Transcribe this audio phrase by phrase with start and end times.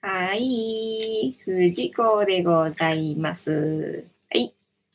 [0.00, 4.06] はい、藤子でございます。
[4.30, 4.54] はい、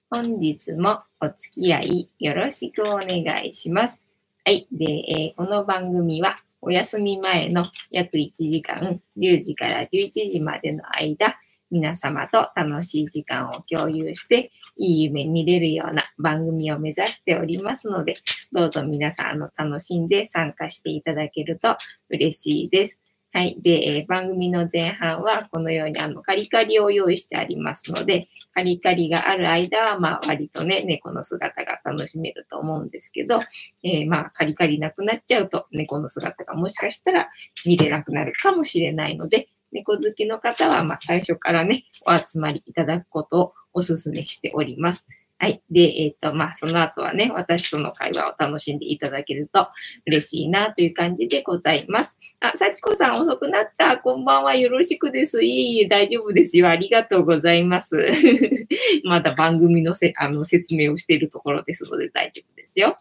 [0.10, 4.00] 本日もお付き合いよろしくお願いします。
[4.46, 11.38] はい、で、えーこの番組はお休み前の約1時間、10時から11時までの間、
[11.70, 18.14] 皆様と楽しい時間を共有して、いい夢見れるような番組を目指しておりますので、
[18.54, 21.76] どうぞ皆さんの楽しんで参加していただけると
[22.10, 23.02] 嬉しいです。
[23.36, 23.58] はい。
[23.60, 33.40] で、えー番組の前半はこのようにあのカリカリを用意してありますので、カリカリがある間は、まあ割とね、猫の姿が楽しめると思うんですけど、
[33.84, 37.30] えーまあカリカリなくなっちゃうと猫の姿がもしかしたら
[37.66, 45.08] 見れなくなるかもしれないので、猫好きの方は、まあ最初からね、お集まりいただくことをお勧めしております。
[45.44, 45.62] はい。
[45.70, 49.68] で、えっ、と、まあ、その後はね、私との会話を楽しんでいただけると
[50.08, 52.18] 嬉しいなという感じでございます。
[52.40, 53.98] あ、幸子さん遅くなった。
[53.98, 54.56] こんばんは。
[54.56, 55.44] よろしくです。
[55.44, 56.70] いえいえ、大丈夫ですよ。
[56.70, 57.98] ありがとうございます。
[59.04, 62.96] まだ番組のせあの説明をしているところですので大丈夫ですよ。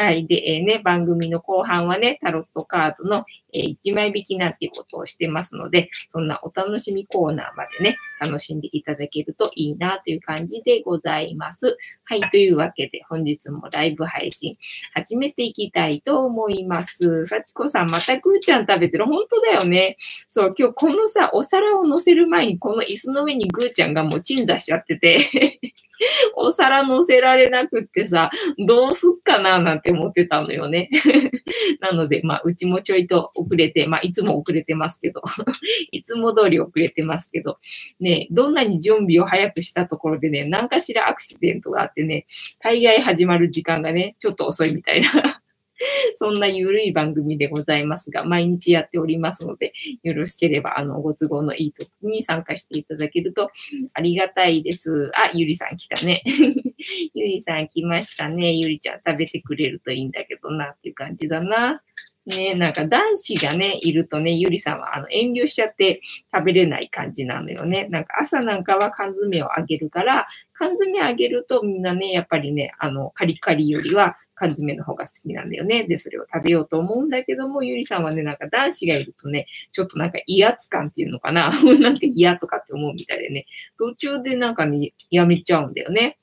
[0.00, 0.28] はい。
[0.28, 11.76] で、えーね、番組の後半はね、タロットカードの、え1枚引きなんていうことをしてますので、そんなお楽しみコーナーまでね、楽しんでいただけるといいなという感じでございます。
[12.04, 12.20] はい。
[12.30, 14.54] というわけで、本日もライブ配信
[14.94, 17.26] 始めていきたいと思います。
[17.26, 19.04] 幸子さん、またぐーちゃん食べてる。
[19.04, 19.96] 本当だよね。
[20.30, 25.18] そう、今日このさ、お皿を乗せる前に、この椅子の上にぐーちゃんがもう鎮座しちゃってて、
[26.36, 28.30] お皿乗せられなくってさ、
[28.64, 30.90] どうすっかななんてって思ってたのよね。
[31.80, 35.22] なので、まあ、うちもちょいと遅れて、まあ、いつも遅れてますけど、
[35.92, 37.58] いつも通り遅れてますけど、
[38.00, 42.26] ね、どんなに準備を早くしたところでね、何かしらアクシデントがあってね、
[42.60, 45.40] 大概始まる時間がね、ちょっと遅いみたいな。
[46.14, 53.50] そんなゆるい番組でございますが、毎日やっておりますので、よろしければ、あの、ご都合のいい時に参加していただけると
[53.94, 55.10] ありがたいです。
[55.14, 56.22] あ、ゆりさん来たね。
[57.14, 58.52] ゆりさん来ましたね。
[58.52, 61.82] ゆりちゃん食べてくれるといいんだけどな、っていう感じだな。
[62.28, 66.00] ねなんか男子がね、いるとね、ゆりさんはあの遠慮しちゃって
[66.32, 67.88] 食べれない感じなのよね。
[67.90, 75.84] なんか朝なんかは缶詰をあげるから、缶詰あげるとみんなね、やっぱりね、あの、カリカリよりは缶詰の方が好きなんだよね。
[75.84, 81.50] で、それを食べようと思うんだけども、ゆりさんはね、なんか男子がいるとね、ちょっとなんか威圧感っていうのかな。
[81.80, 83.46] なんか嫌とかって思うみたいでね、
[83.76, 86.18] 途中でなんかね、やめちゃうんだよね。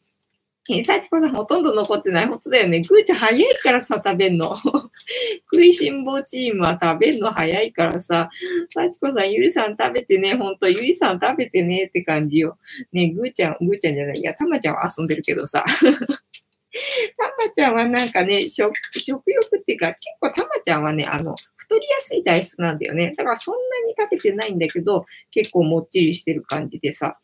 [0.68, 2.28] えー、幸子さんほとんど残ってない。
[2.28, 2.82] 本当だよね。
[2.82, 4.56] ぐーちゃん早いからさ、食べんの。
[5.54, 8.30] 食いしん坊チームは食べんの早いからさ、
[8.70, 12.58] 幸子さん、ゆりさん食べてね、ほんと、ゆりさん食べてねって感じよ。
[12.92, 14.18] ね、ぐーちゃん、ぐーちゃんじゃない。
[14.18, 15.64] いや、たまちゃんは遊んでるけどさ。
[17.18, 23.12] たまちゃんはなんかね、食、食欲っていうか、結構たまちゃんはね、あの、太りやすい体質なんだよね。
[23.16, 27.18] だからそんなに食べてないんだけど、結構もっちりしてる感じでさ。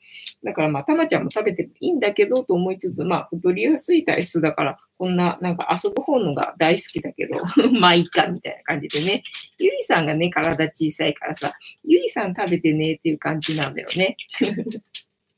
[0.44, 7.36] だからまあ、たまちゃんも食べてもいいんだけど、と思いつつ、まあ、太りやすい体質だから、こんな、なんか遊ぶ方のが大好きだけど、
[7.74, 9.24] まあいいか、みたいな感じでね。
[9.60, 11.52] ゆりさんがね、体小さいからさ、
[11.84, 14.16] ゆりさん食べてねっていう感じなんだよね。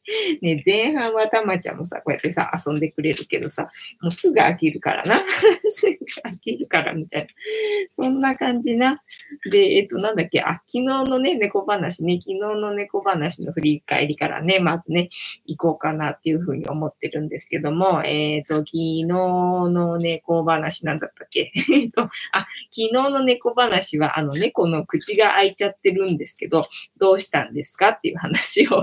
[0.41, 3.69] ね、前半はたまちゃんもさ、こうやってさ、遊んでくれるけどさ、
[4.01, 5.15] もうすぐ飽きるからな。
[5.69, 5.97] すぐ
[6.29, 7.27] 飽きるから、みたいな。
[7.89, 9.01] そんな感じな。
[9.49, 15.09] で、えっ、と、なんだっけ、あ、昨日のね、猫話ね、昨日の猫話の振り返りからね、まずね、
[15.45, 21.51] 行こうかなっていうふうに思ってるんですけども、えっ、と、昨日の猫話なんだったっけ？
[21.73, 22.09] えっと、あ、
[22.39, 26.63] 昨日の猫話は、あの、猫の口が開いちゃってるんですけど、
[26.97, 27.89] どうしたんですか？
[27.89, 28.81] っていう話を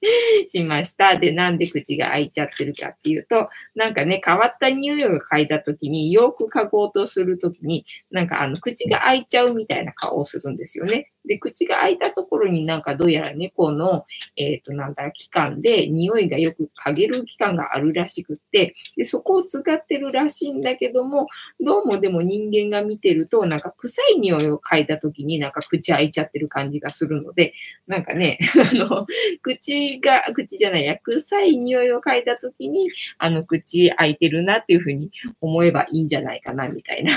[0.46, 1.16] しました。
[1.16, 11.10] で、なんで口が開いちゃってるかっていうと、なんかね、変わった匂いを嗅いだときに、よく嗅ごうとするときに、なんかあの、口が開いちゃうみたいな顔をするんですよね。
[11.28, 14.06] で、口が開いたところになんかどうやら猫の、
[14.36, 21.26] えっ、と、なんだ、器官で匂いがよく嗅げる器官があるらしくって、で、そこを使ってるらしいんだけども、
[21.60, 27.52] どうもでも人間が見てると、なんか臭い匂いを嗅いだときになんか口開いちゃってる感じがするので、
[27.86, 28.38] なんかね、
[28.72, 29.06] あの、
[29.42, 32.88] 口が、口じゃないや、臭い匂いを嗅いだときに、
[33.18, 37.12] あの、口開いてるなっていうふうに思えばいいんじゃないかな、みたいな。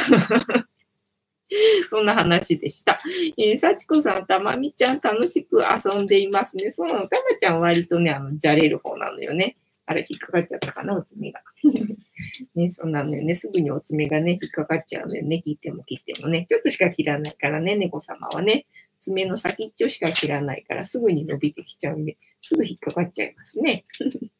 [1.87, 2.99] そんな話でした。
[3.37, 6.71] えー、幸子さん、たまみちゃん楽しく遊んでいますね。
[6.71, 7.07] そうなの。
[7.07, 9.57] たまちゃん割とね、あの、じゃれる方なのよね。
[9.85, 11.41] あれ、引っかかっちゃったかな、お爪が。
[12.55, 13.35] ね、そうなのよね。
[13.35, 15.41] すぐにお爪がね、引っかかっちゃうのよね。
[15.41, 16.45] 切っても切ってもね。
[16.47, 18.65] ちょっとしか切らないからね、猫様はね。
[18.99, 23.85] 爪の先っちょしか切らないから、すぐに伸びてきちゃうんで、すぐ引っかかっちゃいますね。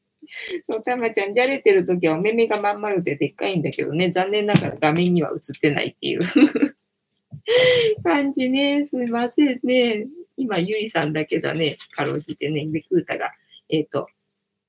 [0.70, 6.20] そう、たまちゃん、じゃれてるときはお目目がまん丸ででっかいんだけどね、残念ながら画面には映ってないっていう
[8.04, 8.86] 感じね。
[8.86, 10.08] すいませんね。
[10.38, 12.66] 今、ゆいさんだけだね、かろうじてね。
[12.68, 13.32] で、クーたが、
[13.70, 14.08] えっ、と、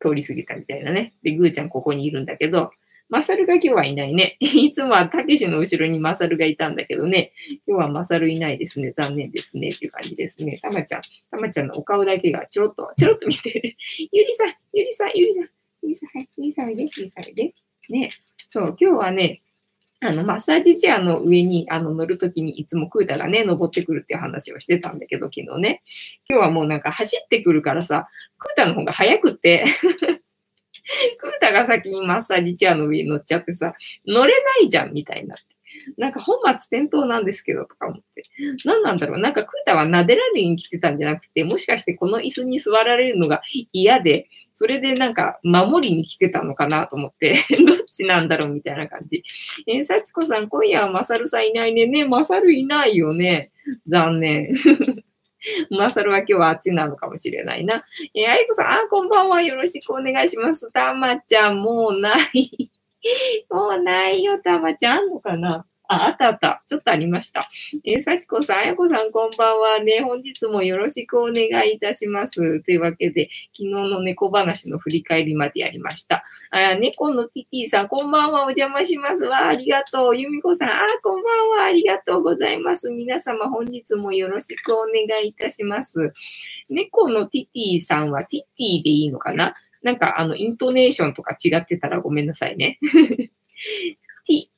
[0.00, 1.14] 通り過ぎたみたいなね。
[1.23, 2.73] で、ぐーちゃんここにいるんだけど、
[3.12, 4.38] マサルが今日はいないね。
[4.41, 7.35] いつもはたけしの後ろにマサルがいたんだけどね。
[7.67, 8.93] 今日はマサルいないですね。
[8.93, 9.69] 残念ですね。
[9.69, 10.56] っていう感じですね。
[10.56, 13.76] たまちゃん、たまちゃんのお顔だけがちょろっと、ちょろっと見て る。
[14.12, 15.50] ゆりさん、ゆりさん、ゆりさん、
[15.82, 17.55] ゆりさん、はい、ゆりさんおいで、ゆりさんおいで。
[17.91, 18.09] ね。
[18.49, 19.41] そう、今日はね、
[20.00, 25.82] あの、マッサージチェアの上に、あの、乗るときにいつもクータがね、登ってくるっていう話をしてたんだけど、昨日ね。
[26.31, 28.08] 今日はもうなんか走ってくるからさ、
[28.38, 29.67] クータの方が早くって
[31.19, 33.75] クータが先にマッサージチェアの上に乗っちゃってさ、
[34.06, 35.44] 乗れないじゃんみたいになって。
[35.97, 38.23] なんか本末転倒なんですけどとか思って。
[38.65, 43.43] 何なんだろうなんかクータは撫でられに来てたんじゃなくて、もしかしてこの椅子に座られるのが
[43.73, 47.35] 嫌で、それでなんか守りに来てたのかなと思って、
[47.67, 49.25] どっちなんだろうみたいな感じ。
[49.67, 51.87] えー、幸子さん、今夜はマサルさんいないね。
[51.87, 53.50] ね、マサルいないよね。
[53.87, 54.50] 残念。
[55.71, 57.85] まあ、それは今日はあっちなのかもしれないな。
[58.15, 59.43] えー、あいこさん、あ、こんばんは。
[59.43, 60.71] よろしくお願いします。
[60.73, 62.71] たまちゃん、もうない。
[63.50, 64.99] もうないよ、たまちゃん。
[64.99, 65.67] あんのかな？
[65.93, 66.62] あ、あったあった。
[66.67, 67.47] ちょっとありました。
[67.85, 70.00] えー、幸子さん、あやこさん、こんばんはね。
[70.03, 72.62] 本日もよろしくお願いいたします。
[72.62, 76.25] というわけで、昨日の猫話の振り返りまでやりました。
[76.50, 78.44] あ、猫のティティさん、こんばんは。
[78.44, 79.49] お邪魔しますわ。
[79.49, 80.17] ありがとう。
[80.17, 81.65] ゆみこさん、あ、こんばんは。
[81.65, 82.91] ありがとうございます。
[82.91, 86.12] 皆様、本日もよろしくお願いいたします。
[86.71, 89.55] 猫のティティさんはティティでいいのかな？
[89.83, 92.79] なんか、あの、イントネーションとか違ってたらごめんなさいね。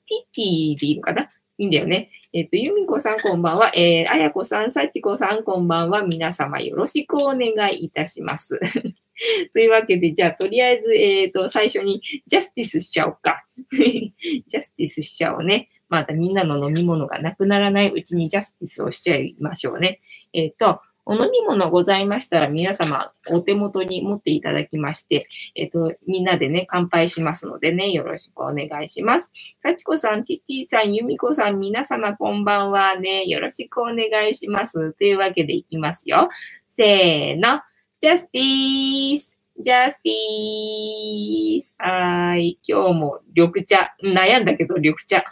[0.06, 1.28] ティ、ティでいいのかな？
[1.56, 2.10] いいんだよね。
[2.32, 3.70] えっ、ー、と、ゆみこさんこんばんは。
[3.76, 6.02] えー、あやこさん、さちこさんこんばんは。
[6.02, 8.58] 皆様よろしくお願いいたします。
[9.52, 13.44] というわけで、じゃあ、とりあえず、えっ、ー、と、最初にジャスティスしちゃおうか。
[13.70, 15.68] ジャスティスしちゃおうね。
[15.88, 20.00] またみんなの飲み物がなくならないうちにジャスティスをしちゃいましょうね。
[20.32, 29.30] えっ、ー、と、お飲み物ございましたら皆様お手元に持っていただきまして、えっ、と、みんなでね、乾杯しますのでね、よろしくお願いします。
[29.62, 34.94] 幸子さん、ティティさん、由美子さん、皆様こんばんはね、よろしくお願いします。
[34.94, 36.30] というわけでいきますよ。
[36.66, 37.60] せーの、
[38.00, 42.58] ジャスティースジャスティースはい。
[42.66, 43.94] 今日も緑茶。
[44.02, 45.18] 悩んだけど緑茶。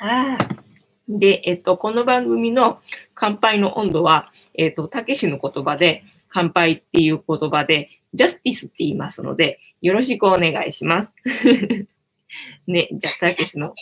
[0.00, 0.63] ああ。
[1.08, 2.80] で、えっと、この番組の
[3.14, 11.12] 乾杯の温度は、えっと、たけしの言葉で、乾杯っていう言葉で、ジャスティスって言いますので、よろしくお願いします。
[12.66, 13.74] ね、じゃあ、たけしの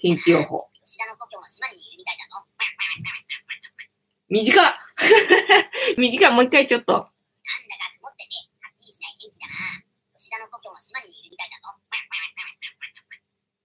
[0.00, 0.68] 天気予報。
[4.28, 4.72] 短っ
[5.98, 7.08] 短っもう一回ちょっと。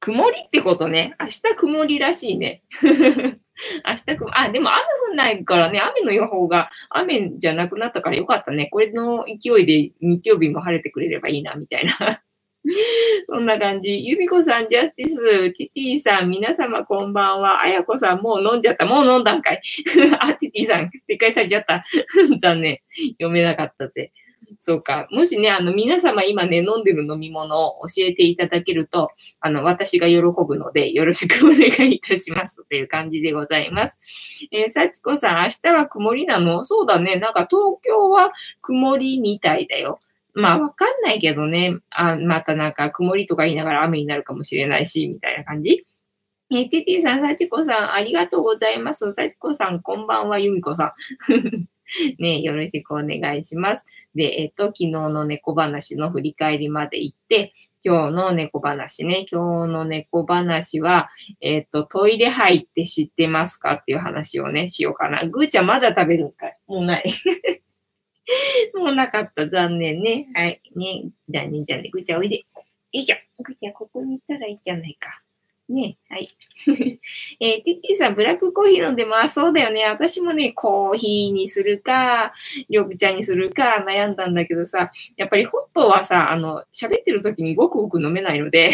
[0.09, 1.15] 曇りってことね。
[1.19, 2.63] 明日曇りらしいね。
[2.81, 8.69] 明日く、あ、でも雨降んないからね、雨の予報が雨じゃなくなったからよかったね。
[8.71, 12.23] これの勢いで日曜日も晴れてくれればいいな、みたいな。
[13.29, 14.03] そんな感じ。
[14.03, 17.61] ゆみこさん、ジャスティス、ティティさん、皆様こんばんは。
[17.61, 18.87] あやこさん、もう飲んじゃった。
[18.87, 19.61] もう飲んだんかい。
[20.19, 21.83] あ、ティティさん、撤回されちゃった。
[22.39, 22.79] 残念。
[23.19, 24.11] 読めなかったぜ。
[24.59, 25.07] そうか。
[25.11, 32.67] もしね、あの、皆様今ね、飲んでる飲み物を教えていただけると、あの、私が喜ぶので、よろしくお願いいたします。
[32.67, 33.97] という感じでございます。
[34.51, 36.65] えー、幸子さん、明日は曇りなの？
[36.65, 37.15] そうだね。
[37.15, 39.99] なんか東京は曇りみたいだよ。
[40.33, 41.77] まあ、わかんないけどね。
[41.89, 45.85] あ、またなんか曇りとか言いながら雨になるかもしれないし、みたいな感じ。
[46.51, 49.13] えー、ティティさん、幸子さん、ありがとうございます。
[49.13, 50.93] 幸子さん、こんばんは、由美子さ
[51.29, 51.65] ん。
[52.19, 53.85] ね、よろしくお願いします。
[54.15, 59.25] で、えっと、昨日の猫話の振り返りまで行って、今日の猫話ね。
[59.31, 65.25] 今日の猫話は、えっ、と、トイレ入って知ってますかっていう話をね、しようかな。
[65.25, 66.57] ぐーちゃんまだ食べるんかい？
[66.67, 67.05] もうない。
[68.75, 69.47] もうなかった。
[69.47, 70.27] 残念ね。
[70.35, 70.61] はい。
[70.75, 71.03] ね。
[71.29, 72.39] じゃあね、じゃあね、ぐーちゃんおいで。
[72.39, 72.43] よ
[72.91, 73.15] いしょ。
[73.43, 75.21] ぐーちゃんここに行ったらいいじゃないか。
[75.69, 76.27] ね、はい。
[77.39, 79.35] えー、ティティさん、ブラックコーヒー飲んでます。
[79.35, 79.85] そうだよね。
[79.85, 82.33] 私もね、コーヒーにするか、
[82.69, 88.71] 緑茶にするか悩んだんだけどさ、やっぱりホットはさ、あの、喋ってる時にごくごく飲めないので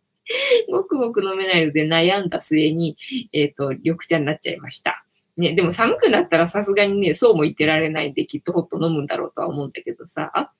[0.70, 2.98] ごくごく飲めないので悩んだ末に、
[3.32, 5.06] えっ、ー、と、緑茶になっちゃいました。
[5.38, 10.52] ね、でも寒くなったらさすがにね、そうも言ってられないんで、きっとホット飲むんだろうとは思うんだけどさ。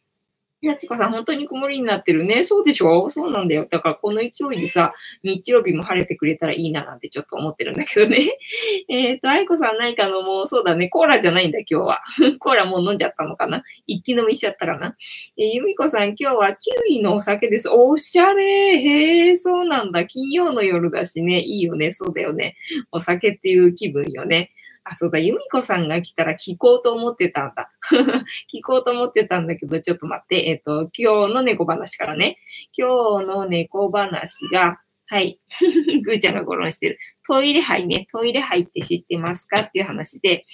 [0.61, 2.43] やちこさん、本当に曇りになってるね。
[2.43, 3.11] そうでしょ？
[3.11, 3.67] そうなんだよ。
[3.71, 8.37] だからこの勢いでさ、日曜日も晴れてくれたらいいななんてちょっと思ってるんだけどね。
[8.89, 10.47] えっと、愛子さん何か飲もう？
[10.49, 10.89] そうだね。
[10.89, 12.01] コーラじゃないんだ、今日は。
[12.41, 13.63] コーラもう飲んじゃったのかな？
[13.87, 14.97] 一気飲みしちゃったかな
[15.37, 17.69] えー、ゆみこさん、今日はキウイのお酒です。
[17.69, 18.79] おしゃれ。
[18.79, 20.05] へえ、そうなんだ。
[20.07, 21.41] 金曜の夜だしね。
[21.41, 21.93] いいよね。
[21.93, 22.57] そうだよね。
[22.91, 24.51] お酒っていう気分よね。
[24.91, 27.71] あ、そうだ、由美子さんが来たら聞こうと思ってたんだ。
[28.53, 30.49] 聞こうと思ってたんだけど、ちょっと待って。
[30.49, 32.39] えっ、ー、と、今日の猫話からね。
[32.77, 35.41] 今日の猫話が、はい。
[36.05, 36.99] ぐーちゃんがゴロンしてる。
[37.27, 38.07] トイレ杯ね。
[38.13, 40.45] トイレ杯って知ってますかっていう話で、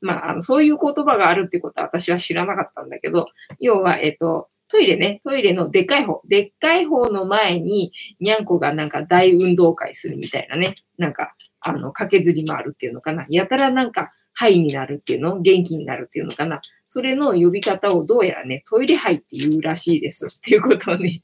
[0.00, 13.24] まあ、あの、そういう言葉があるってことは私は知らなかったんだけど、要は、えっ、ー、と、トイレね、トイレのでっかい方、でっかい方の前に、にゃんこがなんか大運動会するみたいなね、なんか、あの、駆けずり回るっていうのかな。
[13.28, 15.40] やたらなんか、ハイになるっていうの？
[15.40, 16.60] 元気になるっていうのかな。
[16.88, 21.22] それの呼び方をどうやらね、トイレハイって言うらしいですっていうことをね、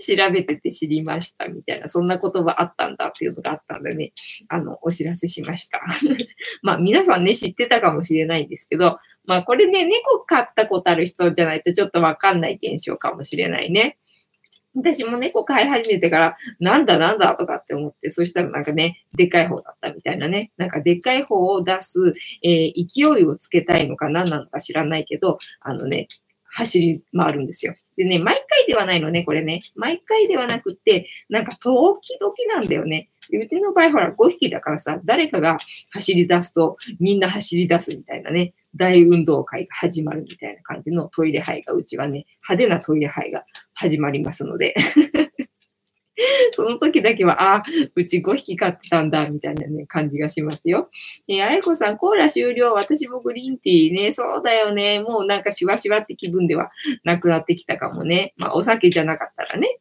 [0.00, 4.12] 調べてて知りましたみたいな、そんな言葉あったんだっていうのがあったんでね、
[4.48, 5.80] あの、お知らせしました。
[6.62, 13.98] まあ皆さんね、知ってたかもしれないんですけど、まあこれね、猫飼ったことある人じゃないとちょっとわかんない現象かもしれないね。
[14.74, 20.52] 私も猫飼い始めてから、なんだなんだとかって思って、そしたらなんかね、でっかい方だったみたいなね。
[20.56, 26.08] なんかでっかい方を出す、えー、勢いをつけたいのか何なのか知らないけど、あのね、
[26.54, 27.74] 走り回るんですよ。
[27.96, 29.60] でね、毎回ではないのね、これね。
[29.76, 33.10] 毎回ではなくって、なんか時々なんだよね。
[33.32, 35.58] うちの場合、ほら、5匹だからさ、誰かが
[35.90, 44.74] 走り出すと、みんな走り出すみたいなね、大運動会が始まるみたいな感じのトイレ杯が、うちはね、派手なトイレ杯が始まりますので
[46.52, 47.62] その時だけは、ああ、
[47.94, 50.88] うち5匹飼ってたんだ、みたいなね、感じがしますよ。
[51.28, 52.72] えー、あやこさん、コーラ終了。
[52.72, 54.12] 私もグリーンティーね。
[54.12, 55.00] そうだよね。
[55.00, 56.70] もうなんかシワシワって気分では
[57.02, 58.34] なくなってきたかもね。
[58.36, 59.78] まあ、お酒じゃなかったらね。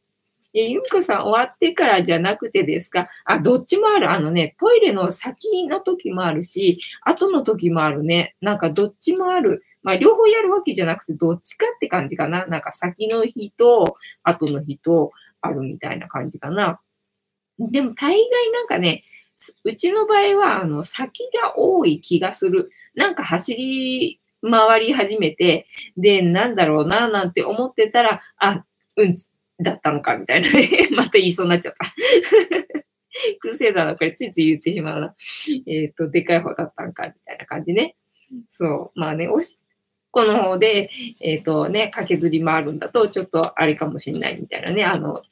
[0.55, 3.09] え、ゆみこさん、終わってからじゃなくてですか？
[3.25, 4.11] あ、どっちもある。
[4.11, 8.35] あのね、トイレの先の時もあるし、後の時もあるね。
[8.41, 9.63] なんかどっちもある。
[9.81, 12.45] まあ、両方やるわけじゃなくて、どっちかって感じかな。
[12.45, 16.79] なんか先の日と、後の日と、あるみたいな感じかな。
[17.59, 19.03] でも大概なんかね、
[19.65, 22.69] うちの場合は、あの、先が多い気がする。
[22.95, 25.67] なんか走り回り始めて、
[25.97, 28.61] で、なんだろうな、なんて思ってたら、あ、
[28.97, 29.15] うん
[29.61, 30.89] だったのか、みたいなね。
[30.91, 31.93] また言いそうになっちゃった。
[33.39, 35.15] 癖だな、これついつい言ってしまうな。
[35.67, 37.95] えっ、ー、と、でかい方だったんか、みたいな感じね。
[38.47, 38.99] そう。
[38.99, 39.63] まあね、おしっ
[40.13, 40.91] この方で、
[41.21, 44.85] えっ、ー、とね、駆けずり回るんだと、ちょっとあれかもしれないみたいなね。
[44.85, 45.23] あの、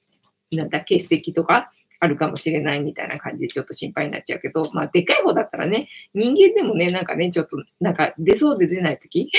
[0.54, 9.32] なんだ、欠席とかあるかもしれないみたいな感じでちょっと心配になっちゃうけど、まあ、でかい方だったらね、人間でもね、なんかね、ちょっと、なんか出そうで出ないとき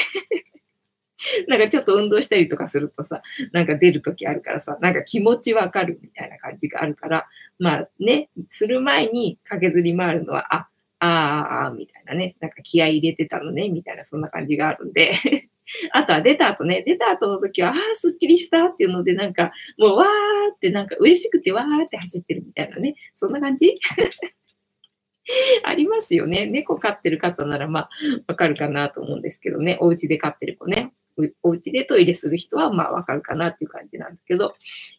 [1.49, 7.27] なんかちょっと運動したりとかするとさ、なんか出るときあるからさ、なんか気持ちわかるみたいな感じがあるから、
[7.59, 15.13] まあね、する前に駆けずり回るのは、あ、ああ、あ、みたいなね、なんか気合入れてたのね、みたいなそんな感じがあるんで
[15.93, 23.75] あとは出た後ね、出た後の時は、ああ、すっきりしたっていうので、なんか、もうわーってなんか嬉しくてわーって走ってるみたいなね、そんな感じ？
[25.65, 26.47] ありますよね。
[26.47, 27.91] 猫飼ってる方ならまあ
[28.27, 29.79] わかるかなと思うんですけどね。
[29.81, 30.93] お家で飼ってる子ね。
[31.43, 34.55] お家でトイレする人はまあわかるかなっていう感じなんだけど。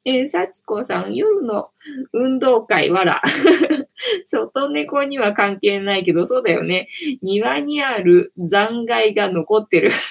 [0.05, 1.69] えー、幸子さん、夜の
[2.11, 3.21] 運動会わら。
[4.25, 6.89] 外猫には関係ないけど、そうだよね。
[7.21, 9.89] 庭にある残骸が残ってる。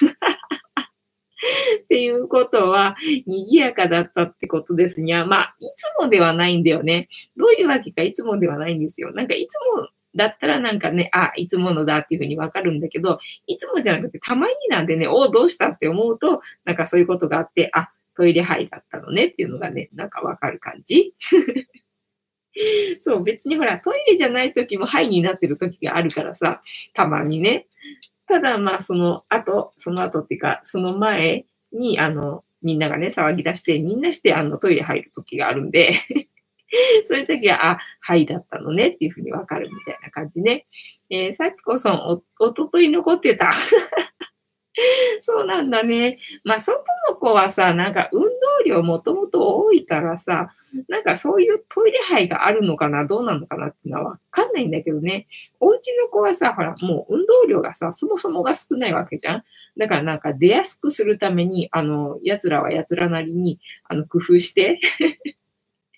[1.83, 2.95] っていうことは、
[3.27, 5.25] 賑やかだったってことですにゃ。
[5.25, 7.09] まあ、いつもではないんだよね。
[7.35, 9.11] どういうわけかいつもではないんですよ。
[9.13, 21.13] なんかいつもだったらなんかね、あ、いつものだっていうふうにわかるんだけど、いつもじゃなくてたまになんでね、おどうしたって思うと、なんかそういうことがあって、あ、トイレ杯だったのねっていうのがね、なんかわかる感じ
[23.01, 26.61] そう、別にほら、トイレじゃない時も肺になってる時があるからさ、
[26.93, 27.67] たまにね。
[28.27, 35.93] ただまあ、その後、その後っていうか、その前に、あの、みんながね、騒ぎ出して、みんなしてあのトイレ入る時があるんで
[37.03, 40.65] そういう時は、あ、はいだったのねっていうふうにわかるみたいな感じね。
[41.09, 43.51] えー、幸子さん、お、おととい残ってた。
[45.21, 46.17] そうなんだね。
[46.43, 48.29] まあ、外の子はさ、なんか運動
[48.65, 50.51] 量もともと多いからさ、
[50.87, 55.27] なんかそういうトイレ杯があるのかな、どうなのかなっていうのはわかんないんだけどね。
[55.59, 59.43] お家の子はさ、ほら、もう運動量がさ、そもそもが少ないわけじゃん。
[59.77, 64.79] だからなんか出やすくするために、あの、奴らは奴らなりに、あの、工夫して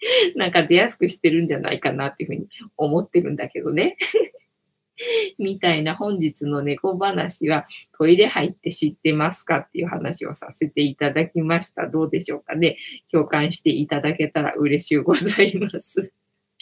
[0.36, 2.48] なんか出やすくしてるんじゃないかなっていうふうに
[2.78, 3.98] 思ってるんだけどね。
[5.38, 7.66] みたいな本日の猫話は
[7.98, 11.88] トイレ入って知ってますかっていう話をさせていただきました。
[11.88, 12.78] どうでしょうかね。
[13.12, 16.14] 共感していただけたら嬉しゅうございます。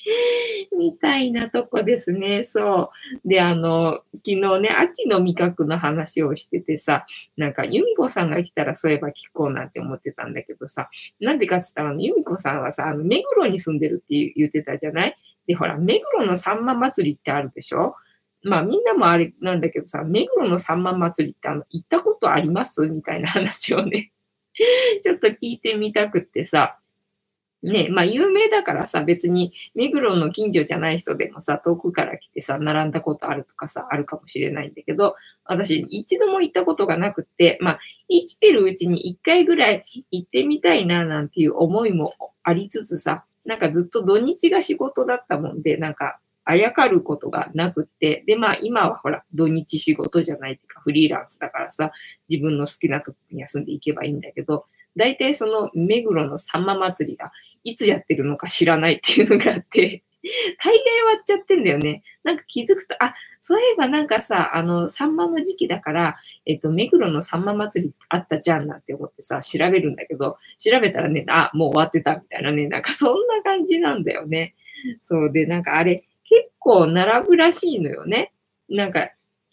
[0.78, 2.44] みたいなとこですね。
[2.44, 2.92] そ
[3.24, 3.28] う。
[3.28, 7.06] で、あの、昨日ね、秋の味覚の話をしててさ、
[7.38, 15.18] なんか、由美子さんが来たらそういえば聞こうなんて思ってたんだけどさ、なんでかって言ったら、由美子さんはさ、あの、目黒に住んでるって言ってたじゃない？
[15.48, 17.96] で、ほら、目黒のさんま祭りってあるでしょ？
[18.46, 22.88] まあみんなもあれなんだけどさ、目黒のさんま祭りってあの、行ったことあります？
[22.88, 24.12] みたいな話をね
[25.02, 26.78] ちょっと聞いてみたくってさ、
[27.64, 35.16] ね、まあ有名だからさ、別に目黒の近所じゃない人でもさ、遠くから来てさ、並んだことあるとかさ、あるかもしれないんだけど、
[35.46, 37.80] 私一度も行ったことがなくって、まあ
[38.10, 51.94] 生きてるうちに一回ぐらい行ってみたいななんていう思いもありつつさ、なんかずっと土日が仕事だったもんで、なんかあやかることがなくって、で、まあ今はほら、土日仕事じゃないっていうか、フリーランスだからさ、
[52.28, 54.66] 自分の好きなとこに休んでいけばいいんだけど、
[54.96, 57.32] 大体その目黒のさんま祭りが
[57.64, 60.04] いつやってるのか知らないっていうのがあって、
[60.64, 62.02] 大概終わっちゃってんだよね。
[62.24, 74.56] なんか気づくと、あ、そういえばなんかさ、あの、サンマの時期だから、えっと、目黒のサンマ祭りあったじゃんなんて思ってさ、調べるんだけど、調べたらね、あ、もう終わってたみたいなね、なんかそんな感じなんだよね。
[75.02, 78.32] そうで、なんかあれ、結構並ぶらしいのよね。
[78.70, 79.10] なんか、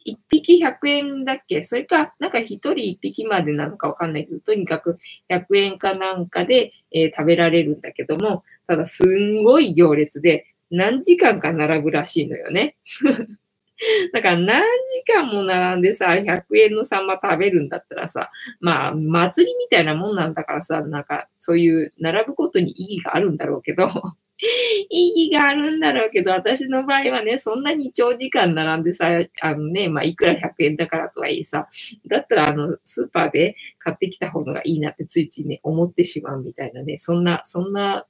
[0.07, 1.65] 1匹100円だっけ？
[1.65, 12.77] それか、なんか1人1匹までなのかわかんないけど、とにかく100円かなんかで、えー、食べられるんだけども、ただすんごい行列で何時間か並ぶらしいのよね。
[14.13, 14.63] だから何
[15.05, 18.31] 時間も並んでさ、100円のサンマ食べるんだったらさ、
[18.61, 23.89] まあ、祭りみたいなもんなんだからさ、なんかそういう並ぶことに意義があるんだろうけど、
[24.91, 29.09] 意義があるんだろうけど、私の場合はね、そんなに長時間並んでさ、
[29.43, 31.69] あのね、まあ、いくら100円だからとはいえさ、
[32.09, 38.07] だったら、あの、スーパーで買ってきた方がいいなってついついね、思ってしまうみたいなね、そんな、そんな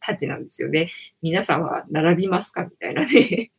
[0.00, 0.90] たちなんですよね。
[1.22, 2.64] 皆さんは並びますか？
[2.64, 3.50] みたいなね。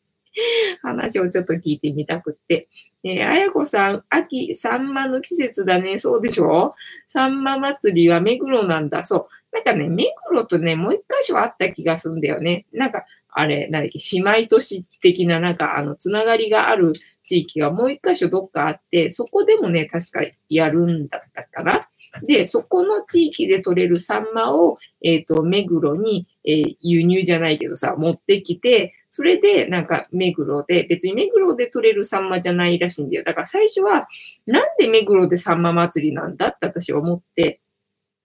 [0.81, 2.67] 話をちょっと聞いてみたくって。
[3.03, 5.97] えー、あやこさん、秋、サンマの季節だね。
[5.97, 6.75] そうでしょ？
[7.07, 9.03] サンマ祭りは目黒なんだ。
[9.03, 9.27] そう。
[9.51, 12.65] なんかね、目黒とね、もう一箇所あった気がするんだよね。
[12.71, 21.89] なんか、あれ、なんだっけ、姉妹都市的な、なんか、あの、つながりがある地域がもう一箇所どっかあって、そこでもね、確かやるんだったかな。
[22.21, 33.23] で、そこの地域で取れるサンマを、えっ、ー、と、目黒に、えー、輸入じゃないけどさ、持ってきて、それで、なんか、目黒で、別に目黒で取れるサンマじゃないらしいんだよ。
[33.23, 34.07] だから最初は、
[34.47, 37.61] なんで目黒でサンマ祭りなんだって私は思って、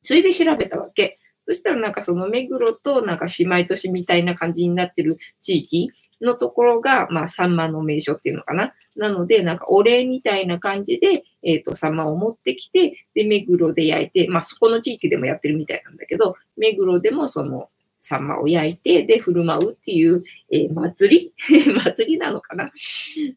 [0.00, 1.18] それで調べたわけ。
[1.46, 5.90] そしたらなんかその目黒となんか姉妹都市みたいな感じになってる地域
[6.22, 8.72] のところが、まあ、サンマの名所っていうのかな。
[8.96, 17.68] なので、なんかお礼みたいな感じで、えっ、ー、と、サンマを持ってきて、で、目黒で焼いて、まあ、そこの地域でもやってるみたいなんだけど、目黒でもその、
[18.08, 21.74] サンマを焼いて、で、振る舞うっていう、えー、祭り？
[21.84, 22.70] 祭りなのかな？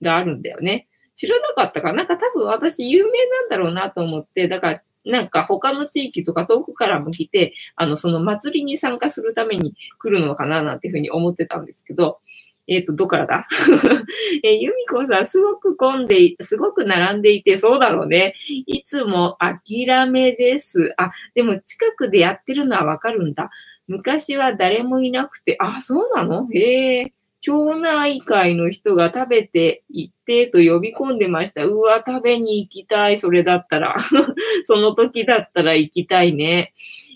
[0.01, 0.87] があるんだよね。
[1.13, 2.03] 知らなかったかな？
[2.03, 10.63] んか多分私有名なんだろうなと思って、だからなんか他の地域とか遠くからも来て、あの、その祭りに参加するために来るのかな？
[10.63, 12.19] なんていうふうに思ってたんですけど、
[12.67, 13.47] えっ、ー、と、どっからだ？
[14.43, 18.35] えー、由美子さん、すごく混んで、すごく並んでいて、そうだろうね。
[18.47, 20.93] いつも諦めです。
[20.97, 23.49] あ、でも近くでやってるのはわかるんだ。
[23.91, 26.47] 昔は誰もいなくて、あ、そうなの？
[26.53, 27.13] へえ。
[27.41, 31.65] 町内会の人が食べて行ってと呼び込んでました。
[31.65, 33.17] うわ、食べに行きたい。
[33.17, 33.97] それだったら。
[34.63, 36.73] その時だったら行きたいね。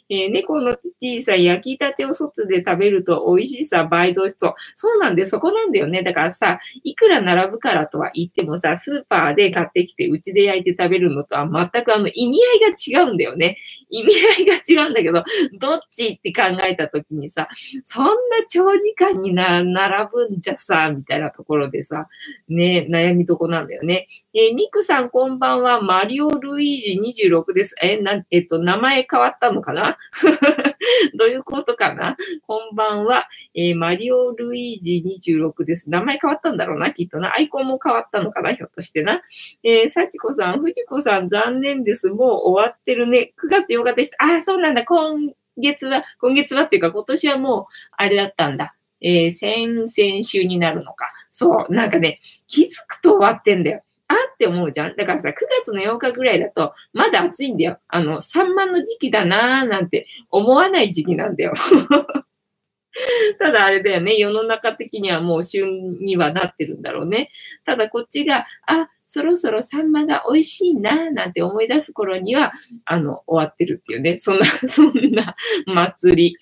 [0.10, 4.54] えー、猫の小さい焼きたてを外で食べると美味しさ倍増しそう。
[4.76, 6.04] そうなんで、そこなんだよね。
[6.04, 13.58] だからさ、いくら並ぶからとは言ってもさ、スーパーで買ってきて、うちで焼いて食べるのとは全くあの意味合いが違うんだよね。
[13.90, 15.24] 意味合いが違うんだけど、
[15.60, 17.48] どっちって考えたときにさ、
[17.84, 18.12] そんな
[18.48, 22.08] 長時間にな、並ぶんじゃさ、みたいなところでさ、
[22.48, 24.08] ね、悩みどこなんだよね。
[24.34, 27.76] えー、ミクさんこんばんは、マリオ・ルイージ26です。
[27.82, 29.95] えな、えっと、名前変わったのかな？
[31.18, 32.18] どういうことかな？
[32.48, 35.90] こんばんは、えー、マリオ・ルイージ26です。
[35.90, 37.34] 名前変わったんだろうな、きっとな。
[37.34, 39.22] アイコンも変わったのかな、ひょっとしてな。
[39.64, 42.10] えー、幸子さん、藤子さん、残念です。
[42.10, 43.34] もう終わってるね。
[43.38, 44.18] 9月8日でした。
[44.24, 44.84] あ、そうなんだ。
[44.84, 45.20] 今
[45.58, 47.66] 月は、今月はっていうか、今年はもう、
[47.98, 48.76] あれだったんだ。
[49.02, 51.12] えー、先々週になるのか。
[51.32, 53.84] そう、なんかね、気づくと終わってんだよ。
[54.08, 54.96] あって思うじゃん。
[54.96, 57.80] だからさ、9月の8日ぐらいだと、まだ暑いんだよ。
[57.88, 61.54] あの、サンマの時期だなーなんて思わない時期なんだよ。
[63.40, 67.30] ただあれだよね、世の中的にはもう旬にはなってるんだろうね。
[67.66, 72.54] ただこっちが、あ、そろそろサンマが美味しいな、なんて思い出す頃には、
[72.86, 74.18] あの、終わってるっていうね。
[74.18, 76.38] そんな、そんな祭り。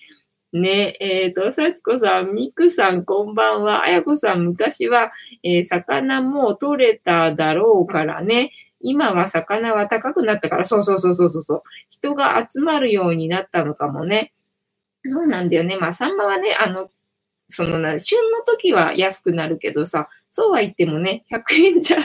[0.54, 3.82] ねえ、ー、と、幸子さん、ミクさん、こんばんは。
[3.82, 5.10] あやこさん、昔は、
[5.42, 8.52] えー、魚も取れただろうからね。
[8.78, 11.62] 今は魚は高くなったから、そうそうそうそうそう。
[11.90, 14.32] 人が集まるようになったのかもね。
[15.08, 15.76] そうなんだよね。
[15.76, 16.88] まあ、サンマはね、あの、
[17.48, 21.98] そのな、旬の時は安くなるけどさ、そうは言ってもね、100円じゃ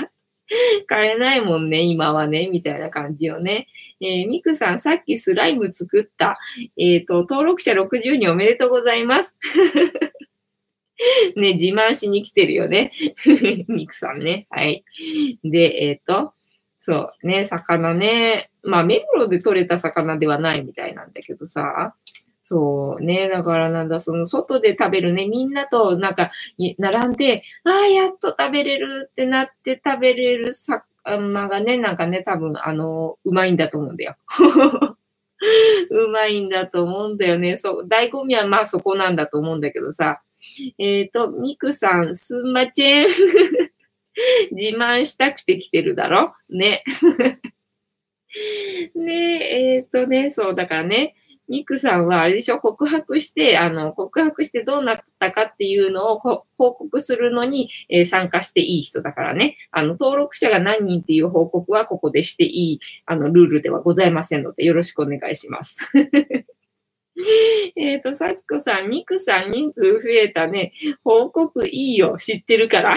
[0.88, 3.67] 買えないもんね、今はね、みたいな感じよね。
[4.01, 6.38] えー、ミクさん、さっきスライム作った。
[6.77, 9.38] えっ、ー、と、登録者60人おめでとうございます。
[11.35, 12.91] ね、自慢しに来てるよね。
[13.67, 14.47] ミクさんね。
[14.49, 14.83] はい。
[15.43, 16.33] で、えっ、ー、と、
[16.77, 18.49] そうね、魚ね。
[18.63, 21.95] まあ、目黒で取れた魚ではないみたいなんだけどさ。
[22.51, 23.29] そうね。
[23.29, 26.31] だからなんだ、その外で食べるね、みんなとなんか、
[26.79, 34.15] 並んで、ああ、やっと食べれるってなって食べれる魚がね、なんかね、多分、あの、うまいんだと思うんだよ。
[35.91, 37.55] うまいんだと思うんだよね。
[37.55, 40.23] そう、醍醐味はまあそこなんだと思うんだけどさ。
[40.79, 43.07] えっ、ー、と、ミクさん、すんまちん。
[44.51, 46.33] 自慢したくて来てるだろ？
[46.49, 46.83] ね。
[48.95, 51.15] ねえ、えっ、ー、とね、そう、だからね、
[51.49, 59.57] ミクさんはあれでしょ、告白して、あの、告白してどうなったかっていうのを報告するのに、えー、参加していい人だからね。
[59.71, 65.91] あの、登録者が何人っていう報告はここでしていい、あの、ルールではございませんので、よろしくお願いします。
[67.75, 70.71] えっと、幸子さん、ミクさん人数増えたね。
[71.03, 72.15] 報告いいよ。
[72.17, 72.93] 知ってるから。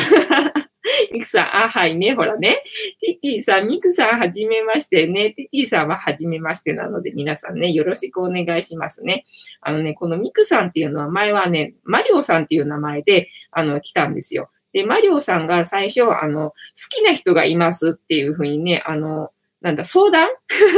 [1.12, 2.62] ミクさん、あ、はいね、ほらね。
[3.00, 5.32] ティティさん、ミクさん、はじめましてね。
[5.32, 9.24] ティティさんははじめましてなので、皆さんね、よろしくお願いしますね。
[9.60, 14.50] あのね、このミクさんっていうのは、前はね、マリオさんっていう名前で、あの、来たんですよ。
[14.72, 16.54] で、マリオさんが最初、あの、好
[16.88, 20.28] きな人がいますっていうふうにね、あの、なんだ、相談？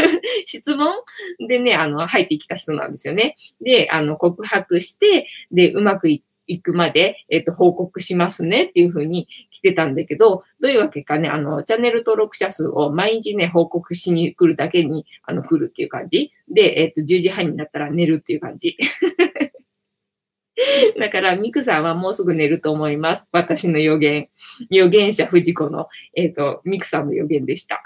[0.44, 0.92] 質問？
[1.48, 3.36] でね、あの、入ってきた人なんですよね。
[3.62, 16.32] で、あの、告白して、で、うまくいって、行くまで、えっ、と、報告しますねっていうふうに来てたんだけど、どういうわけかね、あの、チャンネル登録者数を毎日ね、報告しに来るだけに、あの、来るっていう感じ。
[16.52, 18.76] で、えっ、と、10時半になったら寝るっていう感じ。
[20.98, 23.26] だから、ミクさんはもうすぐ寝ると思います。
[23.32, 24.28] 私の予言。
[24.70, 27.82] 予言者藤子の、えっ、ー、と、ミクさんの予言でした。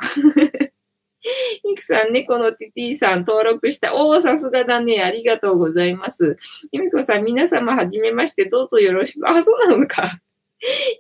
[1.65, 3.95] ミクさん、猫のティティさん登録した。
[3.95, 5.03] おお、さすがだね。
[5.03, 6.37] ありがとうございます。
[6.73, 8.47] ゆみこさん、皆様はじめまして。
[8.47, 9.29] どうぞよろしく。
[9.29, 10.21] あ、そうなのか。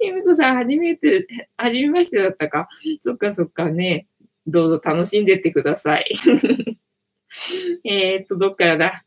[0.00, 2.68] ゆみこさん、はじめて、はじめましてだったか。
[3.00, 4.06] そっかそっかね。
[4.46, 6.14] どうぞ楽しんでってください。
[7.84, 9.04] えっと、どっからだ？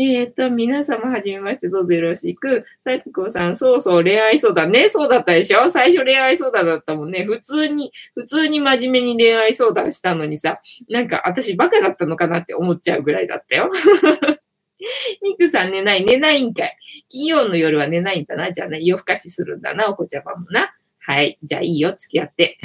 [0.00, 2.64] えっ、ー、と、皆様はじめまして、どうぞよろしく。
[2.84, 4.88] さちこさん、そうそう、恋愛相談ね。
[4.88, 5.68] そうだったでしょ？
[5.70, 7.24] 最初恋愛相談だったもんね。
[7.24, 13.72] 普通に、普通に真面目に恋愛相談したのにさ、なんか私バカだったのかなって思っちゃうぐらいだったよ。
[15.20, 16.76] ミクさん寝ない、寝ないんかい。
[17.08, 18.52] 金曜の夜は寝ないんだな。
[18.52, 20.72] じゃあね、夜更かしするんだな、お子ちゃまもな。
[21.00, 21.38] はい。
[21.42, 22.58] じゃあいいよ、付き合って。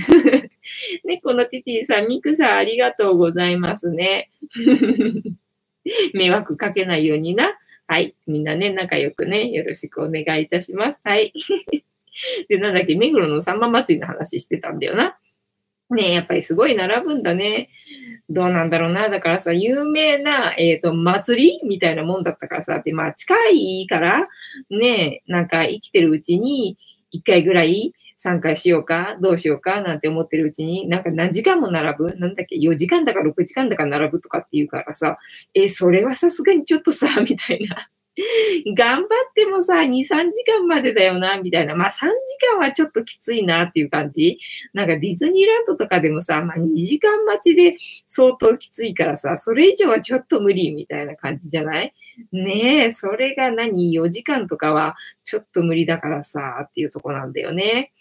[1.03, 4.29] 猫のティティさん、ミクさんありがとうございますね。
[6.13, 7.57] 迷惑かけないようにな。
[7.87, 8.15] はい。
[8.27, 11.01] みんなね、仲良くね、よろしくお願いいたします。
[11.03, 11.33] はい。
[12.47, 15.17] で、なんだっけ、目黒のさんま祭りの話してたんだよな。
[15.89, 17.69] ねやっぱりすごい並ぶんだね。
[18.29, 19.09] どうなんだろうな。
[19.09, 24.27] だからさ、有名な、えっ、ー、と、祭りみたいなもんだったからさ、で、まあ、近いから、
[24.69, 26.77] ねなんか生きてるうちに、
[27.11, 35.17] 一回ぐらい参加しようか、どうしようかなんて思ってるうちに、なんか何時間も並ぶなんだっけ ?4 時間だか6時間だか並ぶとかって言うからさ、
[35.53, 37.89] え、それはさすがにちょっとさ、 みたいな。
[38.77, 41.75] 頑張ってもさ、2、3時間までだよな、みたいな。
[41.75, 42.07] まあ3時
[42.53, 44.37] 間はちょっときついなっていう感じ。
[44.73, 51.93] なんかディズニーランドとかでもさ、まあ2時間待ちで相当きついからさ、それ以上はちょっと無理みたいな感じじゃない？
[52.31, 57.91] ねえ、それが何 ?4 時間とかはちょっと無理だからさ、っていうとこなんだよね。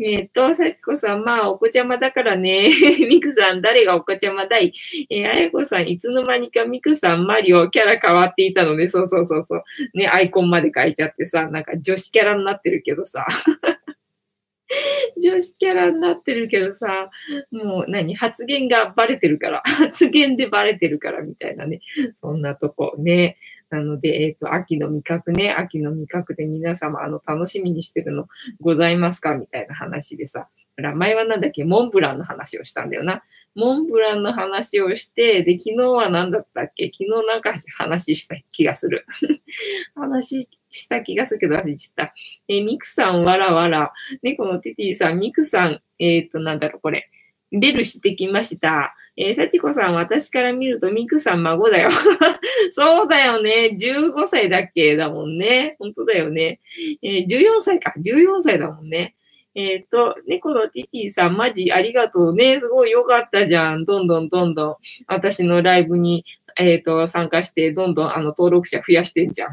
[0.00, 2.68] えっ、ー、と、幸子さん、まあ、お子ちゃまだからね。
[3.08, 4.72] ミクさん、誰がお子ちゃまだい？
[5.10, 9.62] えー、あやこさん、いつの間にかミクさん、マリオ、キャラ変わっていたので、そうそうそうそう。
[9.94, 13.26] ね、アイコンまで変えちゃってさ、なんか女子キャラになってるけどさ。
[15.20, 17.10] 女子キャラになってるけどさ、
[17.50, 18.14] もう何？
[18.14, 19.62] 発言がバレてるから。
[19.64, 21.80] 発言でバレてるからみたいなね。
[22.20, 23.36] そんなとこね。
[23.70, 28.26] なので、えっ、ー、と、秋の味覚ね、秋の味覚で皆様、あの、楽しみにしてるの
[28.60, 29.34] ございますか？
[29.34, 33.22] みたいな話でさ、前はなんだっけ、モンブランの話をしたんだよな。
[33.54, 36.86] モンブランの話をして、で、昨日は何だったっけ？
[36.92, 39.04] 昨日なんか話した気がする。
[39.96, 42.14] 話した気がするけど忘れちった。
[42.46, 43.92] えミクさん、わらわら。
[44.22, 47.10] 猫のティティさん、ミクさん、えっ、ー、と、なんだろう、これ。
[47.50, 48.94] ベルしてきました。
[49.20, 51.90] えー、幸子さん、私から見るとミクさん孫だよ。
[52.70, 53.76] そうだよね。
[53.76, 55.74] 15歳だっけだもんね。
[55.80, 56.60] 本当だよね。
[57.02, 57.92] えー、14歳か。
[57.98, 59.16] 14歳だもんね。
[59.56, 62.60] えっ、ー、と、猫のティティさん、マジありがとうね。
[62.60, 63.84] すごい良かったじゃん。
[63.84, 64.76] どんどんどんどん、
[65.08, 66.24] 私のライブに、
[66.56, 69.48] えっ、ー、と、参加して、どんどんあの、登録者増やしてんじゃん。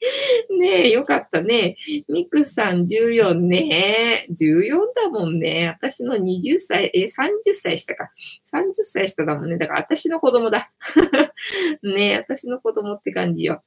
[0.58, 1.76] ねえ、よかったね。
[2.08, 4.26] ミクさん14ね。
[4.30, 5.76] 14だもんね。
[5.76, 8.10] 私の20歳、え、30歳下か。
[8.44, 9.58] 30歳下だもんね。
[9.58, 10.72] だから私の子供だ。
[11.82, 13.62] ねえ、私の子供って感じよ。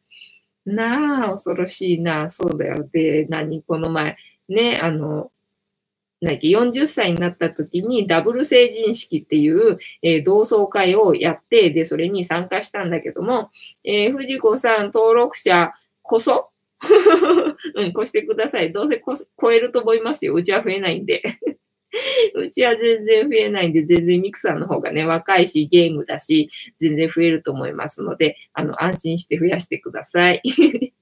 [0.65, 2.30] なあ、恐ろしいな。
[2.30, 2.88] そうだよ。
[2.91, 4.17] で、何この前、
[4.50, 5.32] ね、あの、
[6.24, 13.52] なんか40歳になった時にダブル成人式っていう、えー、同窓会をやって、で、それに参加したんだけども、
[13.84, 16.49] えー、藤子さん登録者こそ？
[17.75, 18.73] うん、越してください。
[18.73, 19.01] どうせ
[19.41, 20.33] 超えると思いますよ。
[20.33, 21.23] うちは増えないんで。
[22.35, 30.41] うちは全然増えないんで、全然ミクさんの方がね、若いし、ゲームだし、全然増えると思いますので、あの、安心して増やしてください。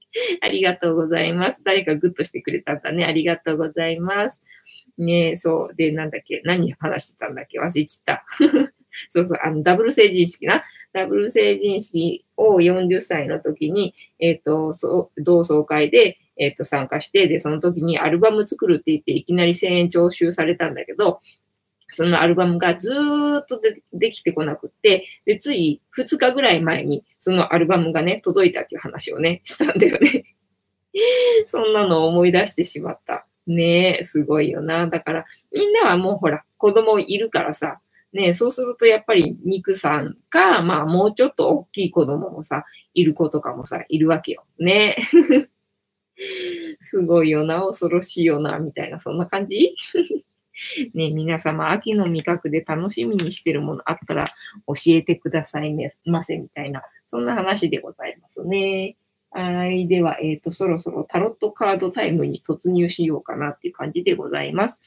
[0.42, 1.62] ありがとうございます。
[1.64, 3.04] 誰かグッとしてくれたんだね。
[3.04, 4.42] ありがとうございます。
[4.98, 5.74] ねそう。
[5.76, 6.42] で、なんだっけ？
[6.44, 7.58] 何話してたんだっけ？
[7.58, 8.24] 忘れちった。
[9.08, 10.64] そうそう、あの、ダブル成人式な。
[10.92, 21.20] ダブル成人式を40歳の時に、えっ、ー、と、そう、同窓会で、えっ、ー、と、参加して、で、その時にアルバム作るって言って、いきなり1000円徴収されたんだけど、
[21.88, 22.94] そのアルバムがず
[23.42, 30.24] っとでできてこなくって、で、つい2日ぐらい前に、そのアルバムがね、届いたっていう話をね、したんだよね。
[31.46, 33.26] そんなのを思い出してしまった。
[33.46, 34.86] ねえ、すごいよな。
[34.86, 37.80] だから、みんなはもうほら、子供いるからさ、
[38.12, 44.44] ね、そうするとやっぱりミクさんか、まあもうちょっと大きい子供もさ、いる子とかもさ、いるわけよ。
[44.58, 44.96] ね。
[46.80, 49.74] すごいよな、恐ろしいよな、みたいな、そんな感じ？
[50.94, 54.26] ね、皆様、秋の味覚で楽しみにしてるものあったら
[54.66, 58.96] 教えてくださいねませ、みたいな、そんな話でございますね。
[59.30, 59.88] はい。
[59.88, 64.82] では、えっ、ー、と、そろそろタロットカードタイムに突入しようかなっていう感じでございます。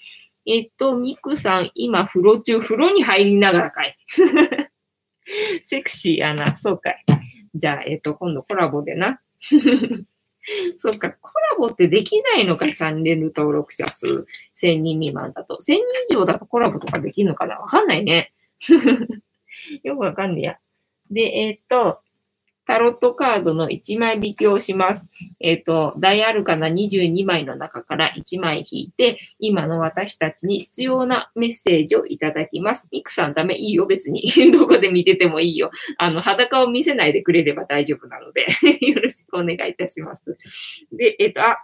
[0.45, 3.97] えっと、ミクさん、今、風呂中、風呂に入りながらかい。
[5.63, 6.55] セクシーやな。
[6.55, 7.03] そうかい。
[7.55, 9.19] じゃあ、えっと、今度コラボでな。
[10.77, 15.55] そっか、コラボってできないのか、チャンネル登録者数1000人未満だと。
[15.55, 15.75] 1000人
[16.09, 17.57] 以上だとコラボとかできるのかな？
[17.57, 18.31] わかんないね。
[19.83, 20.59] よくわかんねえや。
[21.09, 22.01] で、えっと、
[22.65, 25.07] タロットカードの1枚引きをします。
[25.39, 32.87] えっ、ー、と、大アルカナ22枚の中から1枚引いて、今の私たちに必要なメッセージをいただきます。
[32.91, 34.23] ミクさんダメいいよ、別に。
[34.51, 35.71] どこで見ててもいいよ。
[35.97, 38.47] あの、裸を見せないでくれれば大丈夫なので
[38.81, 40.37] よろしくお願いいたします。
[40.91, 41.57] で、えっ、ー、と、あ、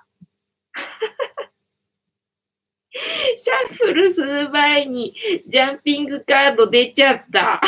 [2.93, 5.15] シャッフルする前に
[5.47, 7.61] ジャンピングカード出ちゃった。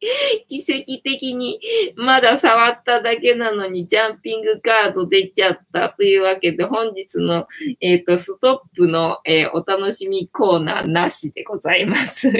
[0.46, 1.60] 奇跡的に
[1.96, 7.48] まだ触っただけなのにジャンピングカード出ちゃったというわけで本日の、
[7.80, 12.30] えーと、ストップの、えー、お楽しみコーナーなしでございます。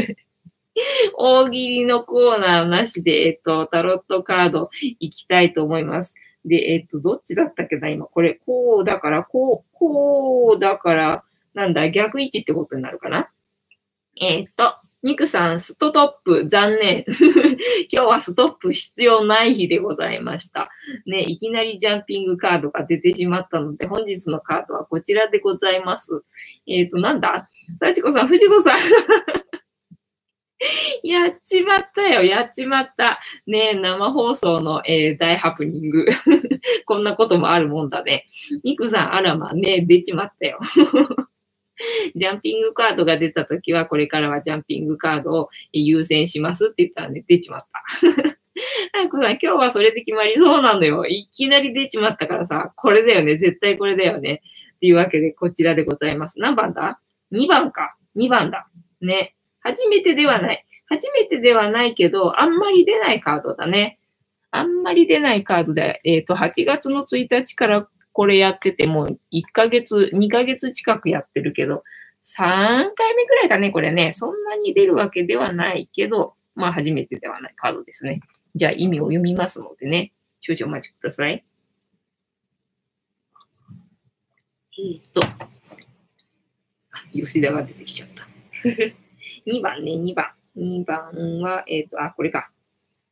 [1.17, 6.15] 大喜利のコーナーなしで、えっ、ー、と、タロットカードいきたいと思います。
[6.45, 13.29] で、えっ、と、どっちだったっけな今、これ、こうだから、こう、こうだから、なんだ、逆位置ってことになるかな
[14.21, 17.05] えっ、と、ミクさん、ストトップ、残念。
[17.89, 20.71] 今日はストップ必要ない日でございました。
[21.07, 26.25] ね、いきなりジャンピングカードが出てしまったので、本日のカードはこちらでございます。
[26.67, 27.49] えっ、ー、と、なんだ？
[27.81, 28.79] 幸子さん、藤子さん。
[31.05, 33.21] やっちまったよ、やっちまった。
[33.47, 36.07] ね生放送の、えー、大ハプニング。
[36.87, 38.27] こんなこともあるもんだね。
[38.65, 40.59] ミクさん、あらま、ね出ちまったよ。
[42.15, 47.83] ジャンピングカードが出たときは、これからはジャンピングカードを優先しますって言ったらね、出ちまった。
[48.93, 51.07] 早くさん、今日はそれで決まりそうなのよ。
[51.07, 53.37] いきなり出ちまったからさ、これだよね。
[53.37, 54.43] 絶対これだよね。
[54.77, 56.41] っていうわけで、こちらでございます。
[56.41, 57.01] 何番だ
[57.33, 57.97] ?2 番か。
[58.17, 58.69] 2番だ。
[59.01, 59.35] ね。
[59.61, 60.65] 初めてではない。
[60.87, 63.99] 初めてではないけど、あんまり出ないカードだね。
[64.51, 67.89] あんまり出ないカードで、えっ、ー、と、8月の1日から
[68.19, 69.17] これやってても1
[69.53, 71.85] ヶ月、2ヶ月近くやってるけど、
[72.25, 74.11] 3回目くらいかね、これね。
[74.11, 78.19] そんなに出るわけではないけど、まあ初めてではないカードですね。
[78.57, 80.13] じゃあ意味を読みますのでね。
[80.41, 81.45] 少々お待ちください。
[84.81, 85.23] えっ、と、
[87.13, 88.27] 吉田が出てきちゃった。
[89.47, 90.33] 2番ね、2番。
[90.57, 92.51] 2番は、えっ、ー、と、あ、これか。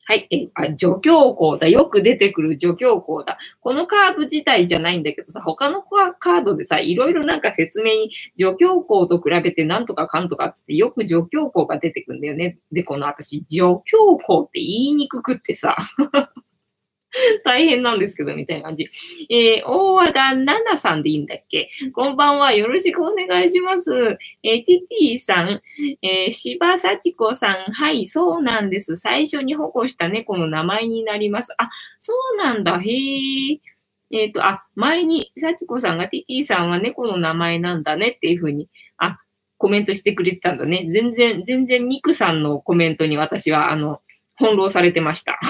[0.08, 0.28] はい。
[0.30, 1.66] え、あ、助教校だ。
[1.66, 3.38] よく出てくる助教校だ。
[3.60, 12.58] このカード自体じゃないんだけどさ、他のカードでさ、いろいろなんか説明に助教校と比べてなんとかかんとかつってよく助教校が出てくんだよね。
[12.70, 15.76] で、この私、助教校って言いにくくってさ。
[17.44, 18.90] 大変なんですけど、みたいな感じ。
[19.30, 21.70] えー、大和田奈々さんでいいんだっけ？
[21.92, 22.52] こんばんは。
[22.52, 23.92] よろしくお願いします。
[24.42, 25.62] えー、ティティさん、
[26.02, 27.72] えー、柴幸子さん。
[27.72, 28.96] はい、そうなんです。
[28.96, 31.54] 最初に保護した猫の名前になります。
[31.58, 32.78] あ、そうなんだ。
[32.78, 33.60] へえ。
[34.12, 39.18] えっ、ー、と、あ、前に、幸子さんがティティさんは猫の名前なんだねっていうふうに、あ、
[39.58, 40.86] コメントしてくれてたんだね。
[40.92, 44.00] 全然、全然ミクさんのコメントに私は、あの、
[44.38, 45.40] 翻弄されてました。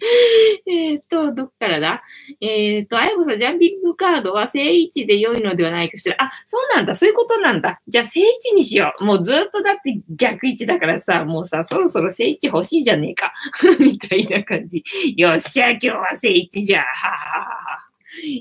[0.66, 2.02] えっと、どっからだ？
[2.40, 6.16] えっ、ー、と、あやこさん、ジャンピングカードは正位置で良いのではないかしら。
[6.18, 6.94] あ、そうなんだ。
[6.94, 7.80] そういうことなんだ。
[7.88, 9.04] じゃあ、正位置にしよう。
[9.04, 13.32] もうずっとだって逆位置だからさ、もうさ、そろそろ正位置欲しいじゃねえか。
[13.78, 14.82] みたいな感じ。
[15.16, 16.80] よっしゃ、今日は正位置じゃ。
[16.80, 17.90] はははは。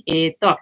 [0.07, 0.57] えっ、ー、と、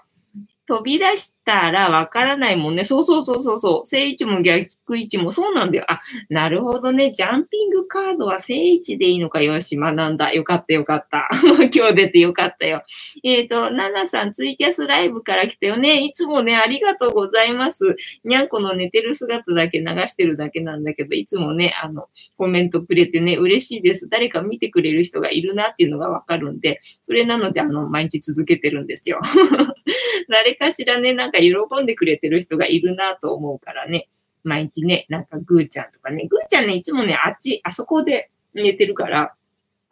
[0.68, 2.84] 飛び出したらわからないもんね。
[2.84, 3.88] そうそうそうそうそう。
[3.88, 5.86] 正位置も逆位置もそうなんだよ。
[5.88, 7.12] あ、なるほどね。
[7.12, 9.42] ジャンピングカードは正位置でいいのか。
[9.42, 10.34] よし、学んだ。
[10.34, 11.30] よかったよかった。
[11.74, 12.84] 今日出てよかったよ。
[13.24, 16.04] えっ、ー、と、ナナさん、ツイキャスライブから来たよね。
[16.04, 17.96] いつもね、ありがとうございます。
[18.26, 24.10] にゃんこの寝てる姿だけ流してるだけなんだけど、いつもね、あの、コメントくれてね、嬉しいです。
[24.10, 29.22] 誰か見てくれる人がいるなっていうのがわかるんで、それなので、あの、毎日続けてるんですよ。
[30.30, 34.08] 誰かしらね、なんか喜んでくれてる人がいるなと思うからね、
[34.44, 39.34] 毎日ね、なんかぐーちゃんとかね、ぐーちゃんね、いつもね、あっち、あそこで寝てるから、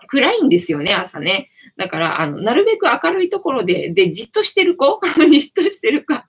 [0.08, 1.50] 暗いんですよね、朝ね。
[1.78, 5.00] だから、あの、なるべく明るいところで、で、じっとしてる子？
[5.30, 6.28] じっとしてるか。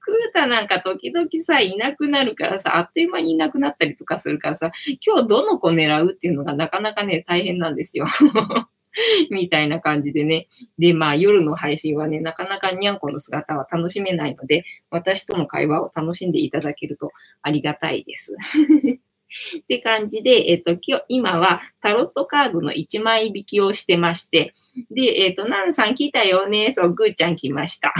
[0.00, 4.70] クータなんか時々さ、いなくなるからさ、あっという間にいなくなったりとかするからさ、
[5.04, 8.06] 今日どの子狙うっていうのがなかなかね、大変なんですよ。
[9.30, 10.48] みたいな感じでね。
[10.78, 18.36] で、まあ夜の配信はね、なかなかにゃんこの姿は楽しめないので、私との会話を楽しんでいただけるとありがたいです。
[19.58, 24.54] って感じで、えっ、と、今日、今はタロットカードの1枚引きをしてまして、
[24.90, 26.70] で、えっ、と、ナンさん来たよね。
[26.70, 27.92] そう、ぐーちゃん来ました。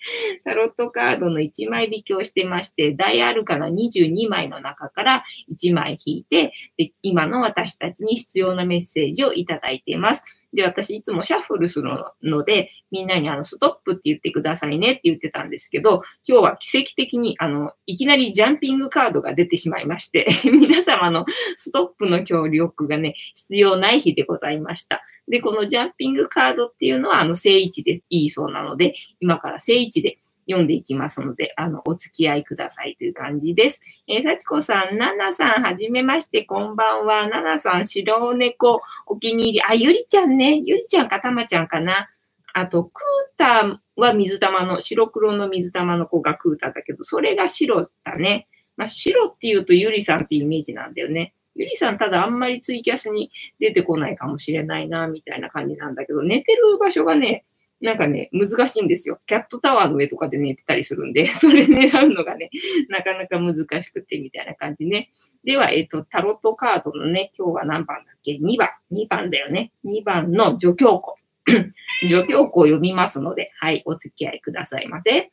[0.44, 10.24] タロットカードの1枚引きをしてまして、ダイアルカナ22枚の中から1枚引いてで、今の私たちに必要なメッセージをいただいています。
[10.52, 11.90] で、私いつもシャッフルする
[12.22, 21.24] ので、みんなにあの、ストップって言ってくださいねって言ってたんですけど、今日は奇跡的にあの、いきなりジャンピングカードが出てしまいまして、 皆様の
[21.56, 25.02] ストップの協力がね、必要ない日でございました。
[25.28, 33.80] で、このジャンピングカードっていうのは、あの、正位置でいいそうなので、今から正位置で読んでいきますので、あの、お付き合いくださいという感じです。
[34.08, 37.28] えー、幸子さん、ななさん、はじめまして、こんばんは。
[37.28, 39.62] ななさん、白猫、お気に入り。
[39.62, 40.60] あ、ゆりちゃんね。
[40.64, 42.08] ゆりちゃんかたまちゃんかな。
[42.52, 48.48] あと、クータは水玉の、白黒の水玉の子がクータだけど、それが白だね。
[48.76, 51.34] まあ、白って言うとゆりさんってイメージなんだよね。
[51.54, 57.44] ゆりさん、ただあんまりツイキャスに出てこないかもしれないな、みたいな感じなんだけど、寝てる場所がね、
[57.80, 59.18] なんかね、難しいんですよ。
[59.26, 62.50] キャットタワーの上とかで寝てたりするんで、 それ狙うのがね、
[62.88, 65.10] なかなか難しくて、みたいな感じね。
[65.44, 68.68] では、えっ、ー、と、タロットカードのね、今日は何番だっけ ?2 番。
[68.92, 69.72] 2番だよね。
[69.84, 71.16] 2番の助教庫。
[72.06, 75.30] 助教庫を読みますので、はい、お付き合いくださいませ。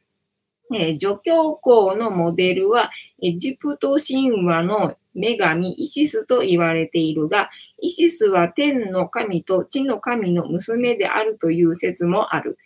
[0.74, 7.50] えー、助教皇のモデルは、エジプト神話の女神イシスと言われているが、
[7.80, 12.58] イシスは天の神と地の神の娘であるという説もある。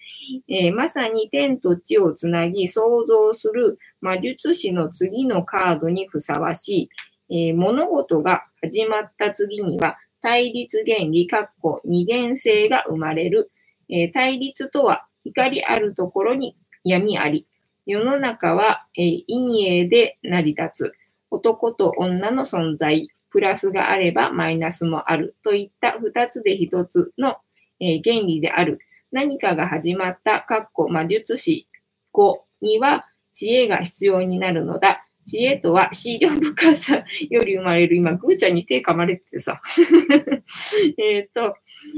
[0.47, 6.89] えー、まさに天と地をつなぎ創造する魔術師の次のカードにふさわし
[7.29, 7.49] い。
[7.49, 13.51] えー、物事が始まった次には対立原理、括弧二元性が生まれる。
[13.89, 17.47] えー、対立とは光あるところに闇あり。
[17.85, 20.93] 世の中は、えー、陰影で成り立つ。
[21.29, 23.09] 男と女の存在。
[23.29, 25.35] プラスがあればマイナスもある。
[25.43, 27.37] といった二つで一つの、
[27.79, 28.79] えー、原理である。
[29.11, 31.67] 何かが始まった、かっこ魔術師
[32.11, 35.05] 子には知恵が必要になるのだ。
[35.23, 37.95] 知恵とは、資料深さより生まれる。
[37.95, 39.61] 今、ぐーちゃんに手噛まれててさ。
[40.97, 41.55] えっと、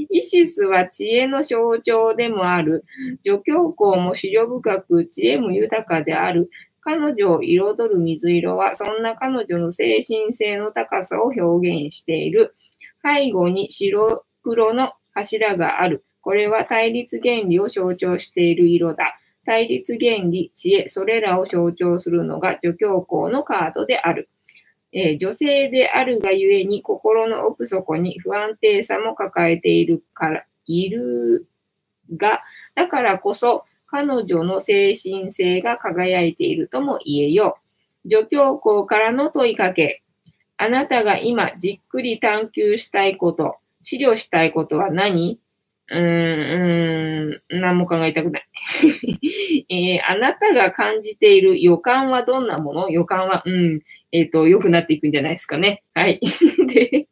[0.09, 2.83] イシスは知恵の象徴でもある。
[3.25, 6.49] 助教皇も資料深く、知恵も豊かである。
[6.81, 12.55] 彼女を彩る水色は、そんな彼女の精神性の高さを表現している。
[13.03, 16.03] 背後に白黒の柱がある。
[16.21, 19.17] これは対立原理を象徴している色だ。
[19.45, 24.29] 対立原理、知恵、それらを象徴するのが助教皇のカードである。
[24.91, 31.47] えー、女性であるがゆえに心の奥底に不安定さも抱えているから、いる
[32.15, 32.41] が、
[32.75, 37.57] だからこそ彼女の精神性が輝いているとも言えよ
[38.05, 38.09] う。
[38.09, 40.03] 助教校からの問いかけ。
[40.57, 45.39] あなたが今じっくり探求したいこと、資料したいことは何、
[45.89, 48.47] うーん、何も考えたくない。
[49.69, 52.89] えー、あなたが感じている予感はどんなもの？
[52.89, 55.83] 予感は、うん、えっ、ー、と、良くなっていくんじゃないですかね。
[55.93, 56.19] はい。
[56.67, 57.07] で、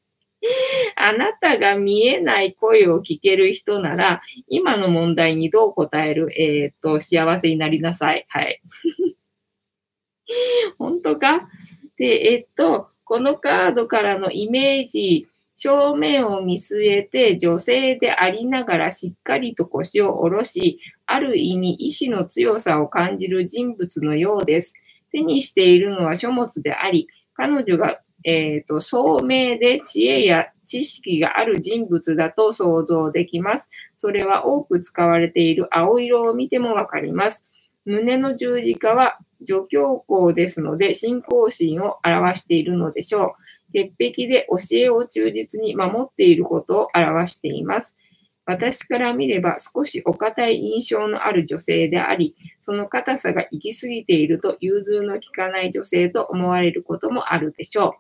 [0.95, 6.29] あなたが見えない声を聞ける人なら、今の問題にどう答える？
[6.39, 8.25] えっ、ー、と、幸せになりなさい。
[8.29, 8.61] はい。
[10.77, 11.49] 本当か？
[11.97, 15.27] で、えっと、このカードからのイメージ、
[15.63, 24.73] 正面を見据えて女性でありながらしっかりと腰を下ろし、ある意味意志の強さを感じる人物のようです。
[25.11, 33.69] 手にしているのは書物であり、彼女が、えーと、聡明で知恵や知識がある人物だと想像できます。
[33.97, 37.45] それは多く使われている青色を見てもわかります。
[37.85, 43.40] 胸の十字架は助教校ですので、信仰心を表しているのでしょう。
[43.71, 47.97] 鉄壁で教えを忠実に守っていることを表しています。
[48.45, 57.95] 私から見れば少しお堅い印象のある女性であり、その硬さが行き過ぎていると融通の利かない女性と思われることもあるでしょ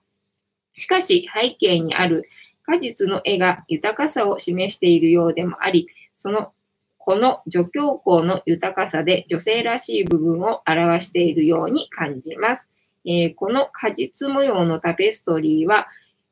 [0.75, 0.79] う。
[0.79, 2.27] しかし背景にある
[2.63, 6.53] 果実の絵が豊かさを示しているようでもあり、その
[6.97, 12.70] この助教校の豊かさで女性らしい部分を表しているように感じます。
[13.05, 15.87] えー、この果実模様のタペストリーは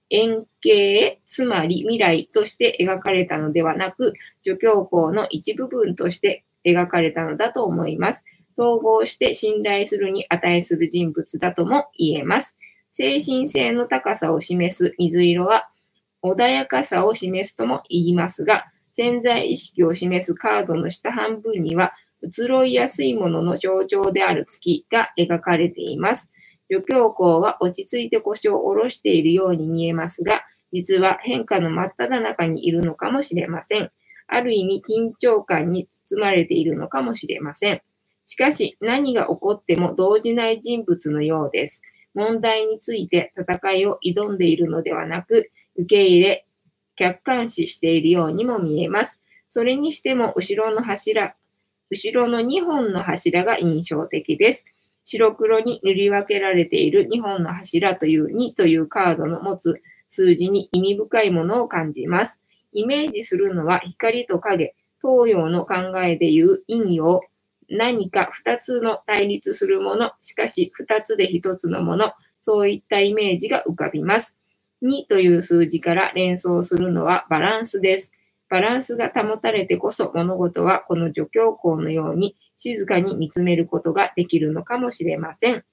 [0.10, 4.14] 円形、つまり未来として描かれたのではなく、
[4.44, 8.26] 助教校の一部分として描かれたのだと思います。
[8.58, 12.58] 統合して信頼するに値する人物だとも言えます。
[12.92, 15.70] 精神性の高さを示す水色は、
[16.24, 26.32] 穏やかさを示すとも言いますが、潜在意識を示すカードの下半分には、移ろいやすいものの象徴である月が描かれています。
[26.72, 33.92] 助教校は落ち着いて腰を下ろしているように見えますが、実は変化の真っ只中にいるのかもしれません。
[34.28, 37.82] ある意味緊張感に包まれているのかもしれません。
[38.26, 41.82] しかし何が起こっても動じない人物のようです。
[42.14, 46.46] 問題について戦いを挑んでいるのではなく、受け入れ、
[46.96, 49.20] 客観視しているようにも見えます。
[49.48, 51.36] それにしても後ろの柱、
[51.90, 54.66] 後ろの2本の柱が印象的です。
[55.12, 62.40] 白黒に塗り分けられている2本の柱という2というカードの持つ数字に意味深いものを感じます。
[62.74, 67.22] イメージするのは光と影、東洋の考えでいう陰陽、
[67.72, 74.40] 何か2つの対立するもの、しかし2つで1つのもの、そういったイメージが浮かびます。
[74.84, 78.14] 2という数字から連想するのはバランスです。
[78.48, 85.64] バランスが保たれてこそ物事はこの助教校のように静かに見つめることができるのかもしれません。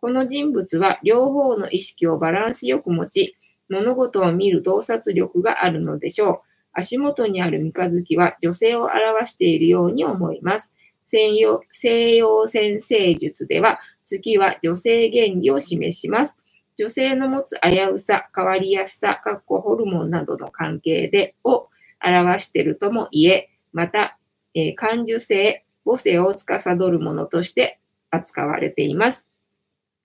[0.00, 3.36] この人物は両方の意識をバランスよく持ち、
[3.70, 6.40] 物事を見る洞察力があるのでしょう。
[6.72, 10.74] 足元にある三日月は女性を表しているように思います。
[11.04, 16.36] 西洋西洋先生術では月は女性原理を示します。
[16.76, 21.68] 女性の持つ危うさ、変わりやすさ、かっこホルモンなどの関係でを
[22.04, 24.18] 表しているとも言え、また、
[24.54, 27.78] えー、感受性、母性を司るものとして
[28.10, 29.28] 扱われています。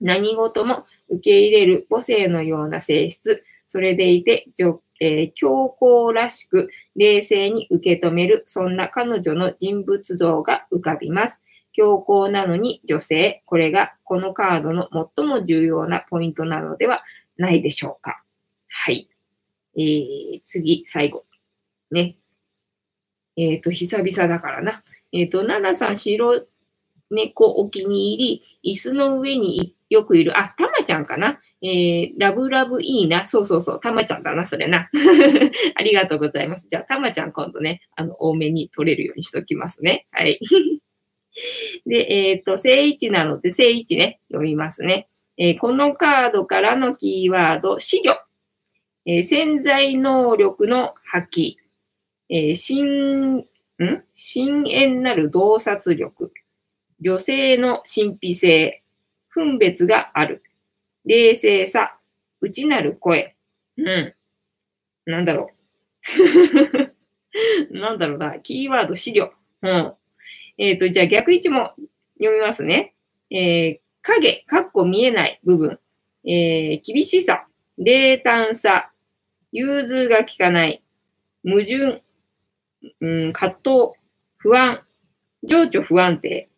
[0.00, 4.48] 何事も受け入れる母性のような性質、それでいて、
[5.00, 11.42] えー、強硬らしく冷静に受け止める、そんな彼女の人物像が浮かびます。
[11.72, 17.04] 強硬なのに女性、これがこのカードの最も重要なポイントなのでは
[17.36, 18.22] ないでしょうか。
[18.68, 19.08] はい。
[19.76, 21.24] えー、次、最後。
[21.90, 22.16] ね。
[23.36, 24.82] えっ、ー、と、久々だからな。
[25.12, 26.46] えっ、ー、と、ナナさん、白
[27.10, 31.40] 猫お気に入り、椅子の上によくいる、あ、たまちゃんかな？
[31.62, 33.26] えー、ラブラブいいな。
[33.26, 34.90] そうそうそう、たまちゃんだな、それな。
[35.74, 36.68] ありがとうございます。
[36.68, 40.06] じゃあ、たまちゃん今度ね、あの、多めに取れるようにしときますね。
[40.12, 40.38] はい。
[41.86, 45.08] で、えっ、ー、と、正位置なので、正位置ね、読みますね。
[45.36, 48.20] えー、このカードからのキーワード、死魚。
[49.06, 51.54] えー、潜在能力の発揮。
[52.28, 53.46] えー、新
[53.84, 54.04] ん？
[54.14, 56.32] 深遠なる洞察力、
[57.00, 58.82] 女性の神秘性、
[59.28, 60.42] 分別がある、
[61.04, 61.96] 冷静さ、
[62.40, 63.36] 内なる声、
[63.76, 64.14] うん。
[65.06, 65.58] なんだろう。
[67.70, 68.38] なんだろうな。
[68.40, 69.32] キーワード、資料。
[69.62, 69.94] うん。
[70.58, 71.74] えっ、ー、と、じゃあ逆位置も
[72.18, 72.94] 読みますね。
[73.30, 75.78] えー、影、かっこ見えない部分。
[76.24, 77.46] えー、厳しさ、
[77.78, 78.90] 冷淡さ、
[79.52, 80.82] 融通が効かない、
[81.44, 82.02] 矛盾、
[83.00, 83.70] うん、葛藤、
[84.36, 84.82] 不安、
[85.42, 86.48] 情緒不安定。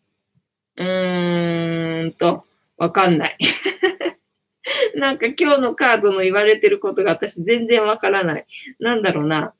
[0.77, 2.45] うーんと、
[2.77, 3.37] わかんない。
[4.95, 8.45] なんか今日のカードの言われてることが私全然わからない。
[8.79, 9.53] なんだろうな。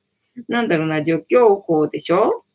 [0.47, 2.45] なんだろうな、除教法でしょ？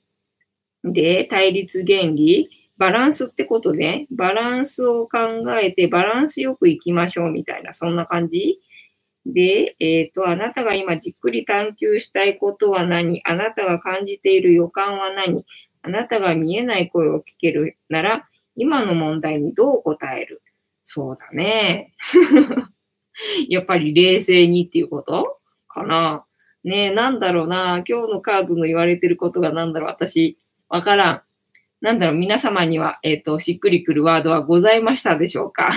[0.84, 2.48] で、対立原理
[2.78, 4.07] バランスってことね。
[4.11, 5.18] バランスを考
[5.61, 8.61] えて、バランスよく行きましょうみたいな、そんな感じ？
[9.26, 13.22] で、えっ、ー、と、あなたが今じっくり探求したいことは何？
[13.24, 15.44] あなたが感じている予感は何？
[15.82, 20.42] あなたが見えない声を聞けるなら、今の問題にどう答える？
[20.84, 21.92] そうだね。
[23.48, 26.24] やっぱり冷静にっていうことかな。
[26.62, 27.82] ねえ、なんだろうな。
[27.86, 29.90] 今日のカードの言われてることがなんだろう。
[29.90, 31.22] 私、わからん。
[31.80, 32.16] なんだろう。
[32.16, 35.70] 皆様には、えっ、ー、と、しっくりくるワードはございましたでしょうか？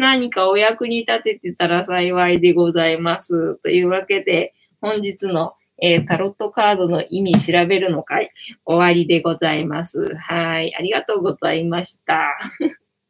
[0.00, 3.56] 何かお役に立ててたら幸いでございます。
[3.56, 8.30] というわけで、本日の、えー、タロットカードの意味調べるのかい、
[8.64, 10.14] 終わりでございます。
[10.16, 10.74] はい。
[10.74, 12.38] ありがとうございました。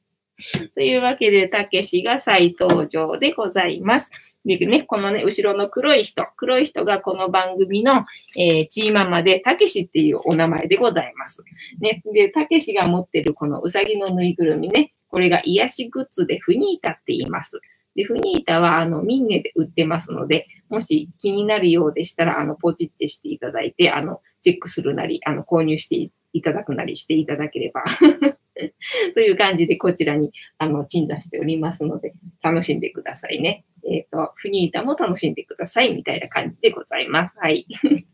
[0.75, 4.30] というわけで、たけしが再登場でございます。
[4.45, 8.07] でね、このね、後ろの黒い人、黒い人がこの番組の、
[8.39, 11.45] えー、チーママで、たけしっていうお名前でございます。
[11.81, 17.61] ね、で、たけしが持ってるこのうさぎのぬいぐるみね、これが癒しグッズでフニータって言います。
[17.95, 27.85] で、フニータは、あの、ミンネで売ってますので、もし気になるようでしたら、あの、ポチってしていただいて、あの、チェックするなり、あの、購入していただくなりしていただければ
[29.15, 33.65] という感じでこちらにあの鎮座しておりますので、楽しんでくださいね。
[33.89, 37.37] えっ、ー、と、フニータも楽しんでくださいみたいな感じでございます。
[37.39, 37.67] はい。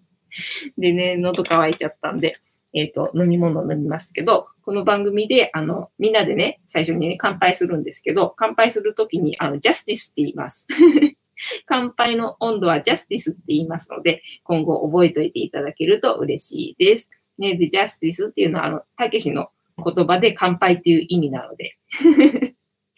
[0.79, 2.33] でね、喉乾いちゃったんで、
[2.75, 10.67] えっ、ー、と、飲み物飲みますけど、この番組で、あの、みんなでね、最初にね、乾杯するんですけど、乾杯するときに、あの、ジャスティスって言います。
[11.67, 17.11] 乾杯の温度はジャスティスって言いますので、今後覚えておいていただけると嬉しいです。
[17.39, 21.77] ね、で、ジャスティスっていうのは、あの、たけしの言葉で乾杯っていう意味なので。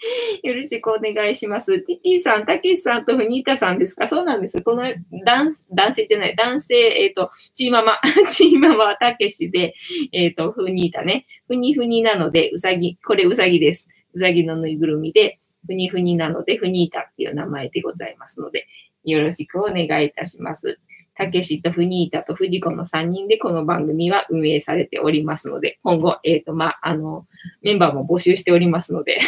[0.44, 1.80] よろしくお願いします。
[1.80, 4.06] ティティさん、たけしさんとフニータさんですか？
[4.06, 4.62] そうなんです。
[4.62, 4.84] この
[5.24, 7.98] 男男性じゃない、男性、えっ、ー、と、チーママ、
[8.30, 9.74] チーママはたけしで、
[10.12, 11.26] えっ、ー、と、フニータね。
[11.48, 13.88] ふにふになので、うさぎ、これうさぎです。
[14.12, 18.68] うさぎのぬいぐるみで、ふにふになので、フニータっていう名前でございますので、
[19.04, 20.78] よろしくお願いいたします。
[21.18, 27.26] たけしとフニータとフジコの3人でこの番組は運営されておりますので、今後、えっ、ー、と、まあ、あの、
[27.60, 29.18] メンバーも募集しておりますので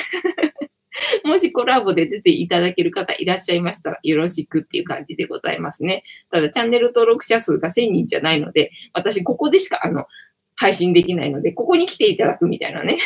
[1.24, 6.04] もしコラボで出ていただける方いらっしゃいましたらよろしくっていう感じでございますね。
[6.30, 10.06] ただ、チャンネル登録者数が1000人じゃないので、私ここでしか、あの、
[10.54, 12.98] 配信できないので、ここに来ていただくみたいなね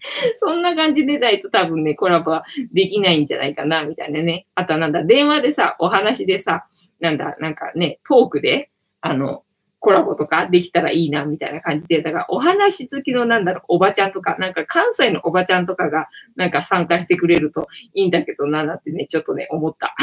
[0.36, 4.46] そんな感じでないと多分ね、コラボはできないんじゃないかな、みたいなね。
[4.54, 6.66] あとはなんだ、電話でさ、お話でさ、
[7.00, 8.70] なんだ、なんかね、トークで、
[9.00, 9.44] あの、
[9.80, 19.94] コラボとかできたらいいな、みたいな感じで、だからお話好きのなんだろう、おばちゃんとか、なんか関西のおばちゃんとかがなんか参加してくれるといいんだけどな、なんてね、ちょっとね、思った。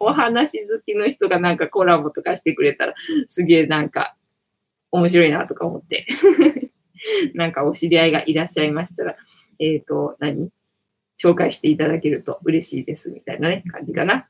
[0.00, 2.94] お話好きの人がなんかコラボとかしてくれたら、
[3.28, 4.16] すげえなんか
[4.90, 6.06] 面白いなとか思って。
[7.34, 9.16] なんかお知り合いがいらっしゃいましたら、
[9.58, 10.50] えっ、ー、と、何？
[11.22, 14.28] 紹介していただけると嬉しいですみたいなね、感じかな。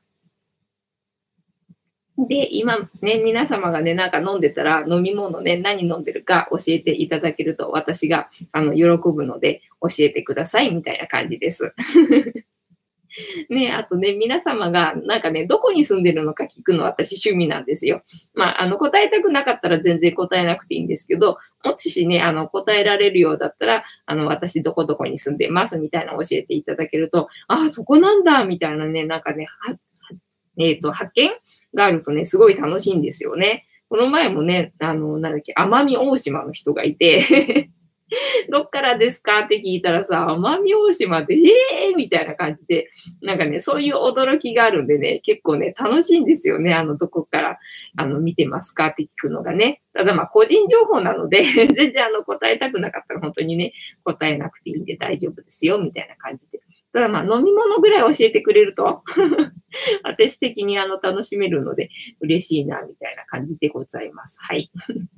[2.17, 11.73] で、今ね、皆様がね、なんか飲んでたら飲み物ね、何飲んでるか教えていただけると私があの喜ぶので教えてくださいみたいな感じです。
[13.49, 18.01] ね、あとね、皆様がなんかね、どこに住んでるのか聞くの私趣味なんですよ。
[18.33, 29.77] まあ、あの、答えたくなかったら全然答えなくていいんですけど、もしね、あの、答えられるようだったら、あの、私どこどこに住んでますみたいなのを教えていただけると、あ、そこなんだみたいなね、なんかね、は、
[30.57, 31.31] えっ、ー、と、発見
[31.73, 33.65] があるとね、すごい楽しいんですよね。
[33.89, 37.69] この前もね、あの、なんだっけ、奄美大島の人がいて
[38.49, 42.89] どっからですかって聞いたらさ、奄美大島で、えーみたいな感じで、
[43.21, 46.73] なんかね、そういう驚きがあるんでね、結構ね、楽しいんですよね。
[46.73, 47.59] あの、どこから、
[47.97, 49.81] あの、見てますかって聞くのがね。
[49.93, 51.43] ただまあ、個人情報なので
[51.75, 56.61] 全然あの、答えたくなかったら本当にね、答えなくていいんで大丈夫ですよ、みたいな感じで。
[56.93, 59.01] ただまあ、飲み物ぐらい教えてくれると
[60.03, 61.89] 私的にあの、楽しめるので、
[62.19, 64.37] 嬉しいな、みたいな感じでございます。
[64.39, 64.69] はい。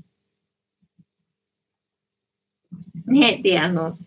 [3.05, 3.97] ね、で、あの、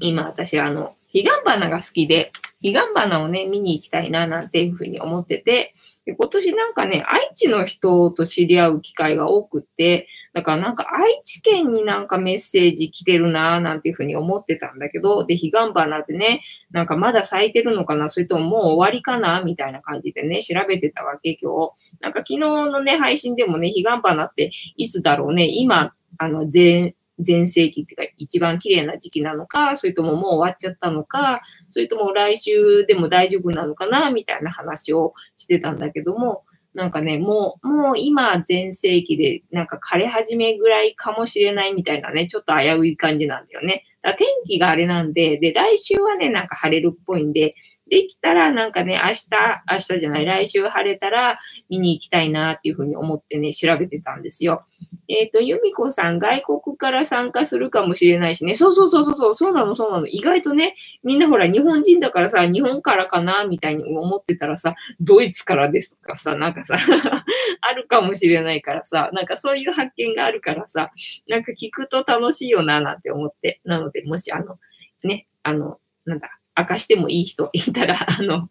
[0.00, 5.74] 今私、あの、彼岸花が好きで、彼岸花をね、見に行きたいな、なんていうふうに思ってて、
[6.06, 10.08] で今年なんかね、愛知の人と知り合う機会が多くって、
[10.38, 21.72] だからなんか愛知県になんかメッセージ来てるなーなんていうふうに思ってたんだけど、で、彼岸花ってね、なんかまだ咲いてるのかなそれとももう終わりかなみたいな感じでね、調べてたわけ今日。
[22.00, 36.44] なんか昨日のね、配信でもね、彼岸花っていつだろうね、今、あの、全、全盛期っていうか一番綺麗な時期なのか、それとももう終わっちゃったのか、それとも来週でも大丈夫なのかな、みたいな話をしてたんだけども、
[36.78, 43.82] なんかね、もう、もう今全盛期で、なんか枯れ始めぐらいかもしれないみたいなね、ちょっと危うい感じなんだよね。
[44.00, 47.56] だ天気があれなんで、で、来週はね、なんか晴れるっぽいんで、
[47.88, 49.28] できたらなんかね、明日、
[49.70, 54.64] 明日じゃない、来週晴れたら見に行きたいなっていうふうに思ってね、調べてたんですよ。
[55.08, 58.54] えっ、ー、と、由美子さん、外国から参加するかもしれないしね。
[58.54, 60.06] そうそうそうそう、そうなの、そうなの。
[60.06, 66.76] 意外とね、みんなほら、日本人だからさ、日本からかな、みたいに思ってたらさ、ドイツからですとかさ、なんかさ、
[67.62, 70.90] あるかもしれないからさ、なんかそういう発見があるからさ、
[71.26, 73.60] なんか聞くと楽しいよな、なんて思って。
[73.64, 74.56] なので、もしあの、
[75.04, 78.48] ね、あの、なんだ、明かしてもいい人 いたら、あの、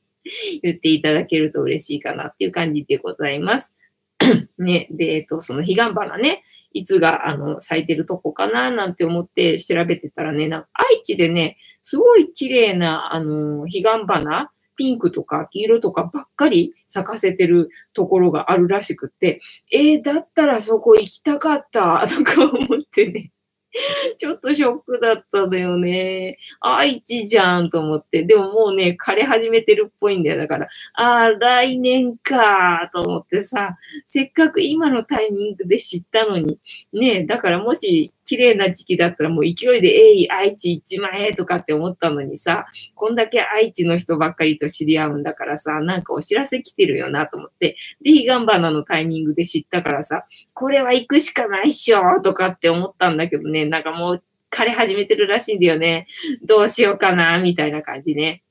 [0.62, 3.76] 言っていただけると嬉しいかなっていう感じでございます。
[4.58, 6.44] ね、で、えっと、その彼岸花ね、
[6.74, 19.42] いつが、あの、咲いてるとこかななんて思って調べてたらね、なんか愛知でね、すごい綺麗な、あの、彼岸花、ピンクとか黄色とかばっかり咲かせてるところがあるらしくって、
[19.72, 23.32] えー、だったらそこ行きたかったとか思ってね。
[24.18, 26.38] ちょっとショックだったんだよね。
[26.60, 28.24] 愛知じゃんと思って。
[28.24, 30.38] でももうね、枯れ始めてるっぽいんだよ。
[30.38, 36.60] だから、ああ、来年かと思ってさ、せっかく今のタイミングで知ったのに。
[36.94, 47.78] ねだからもし綺麗な時期だったらもう勢いで、えい、愛知1万円とかって思ったのにさ、こんだけ愛知の人ばっかりと知り合うんだからさ、なんかお知らせ来てるよなと思って。
[48.04, 56.08] で、ヒガンバナのタイミングで知ったからさ、これは行くしかないっしょとかって思ったんだけどね、なんかもう枯れ始めてるらしいんだよね。
[56.44, 58.44] どうしようかな、みたいな感じね。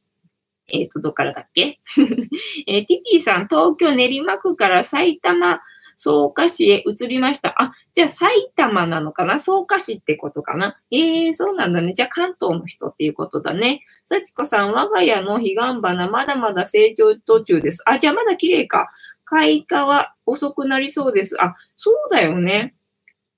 [0.68, 1.80] えっ、ー、と、どっからだっけ？
[2.66, 5.60] えー、ティティさん、東京練馬区から埼玉
[5.96, 7.54] 草加市へ移りました。
[7.60, 9.38] あ、じゃあ埼玉なのかな？
[9.38, 10.76] 草加市ってことかな？
[10.90, 11.94] ええー、そうなんだね。
[11.94, 13.82] じゃあ関東の人っていうことだね。
[14.04, 17.82] 幸子さん、我が家の彼岸花、まだまだ成長途中です。
[17.86, 18.90] あ、じゃあまだ綺麗か。
[19.24, 21.36] 開花は遅くなりそうです。
[21.42, 22.74] あ、そうだよね。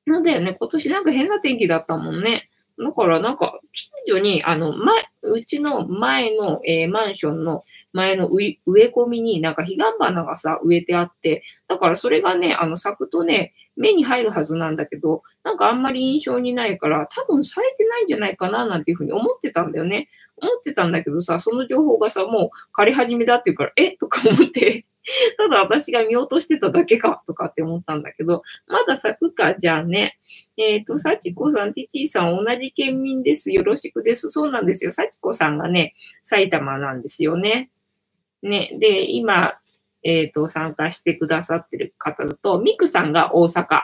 [0.05, 0.55] なんだよね。
[0.59, 2.51] 今年なんか変な天気だったもんね。
[2.79, 7.63] だからなんか、近所に、あの、前、うちの前の、えー、マンションの
[7.93, 20.09] 前の植え込みになんか彼岸花がさ、植えてあって、だからそれがね、あの、咲くとね、目に入るはずなんだけど、なんかあんまり印象にないから、多分咲いてないんじゃないかな、なんていうふうに思ってたんだよね。
[20.41, 24.87] 思ってたんだけどさ、その情報がさ、もう枯れ始めだっていうから、えとか思って
[25.39, 30.19] ただ私が見落としてただけかとかって思ったんだけど、まだ咲くか、じゃあね。
[30.57, 33.53] えっ、ー、と、幸子さん、ティティさん、同じ県民です。
[33.53, 34.31] よろしくです。
[34.31, 34.93] そうなんですよ。
[34.93, 37.71] 幸子さんがね、埼玉なんですよね。
[38.43, 38.77] ね。
[38.79, 39.59] で、今、
[40.03, 43.81] えっ、ー、と、参加してくださってる方だと、ミクさんが大阪。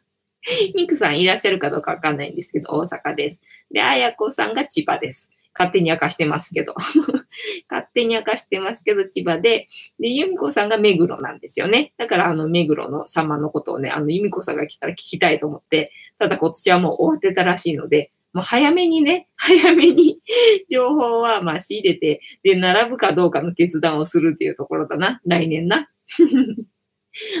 [0.74, 3.40] ミクさんいらっしゃるかどうかわかんないんですけど、大阪です。
[3.70, 5.30] で、あやこさんが千葉です。
[5.54, 6.74] 勝手に明かしてますけど。
[7.70, 9.68] 勝手に明かしてますけど、千葉で。
[10.00, 11.92] で、由美子さんが目黒なんですよね。
[11.96, 20.18] だから、あの、目黒の様のことをね、あの、由美子さんが来たら聞きたいと思って、ただ今年はもう終わってたらしいので、もう早めにね、 早めに
[20.68, 25.20] 情報はまあ仕入れて、で、並ぶかどうかの決断をするっていうところだな。
[25.24, 25.88] 来年な。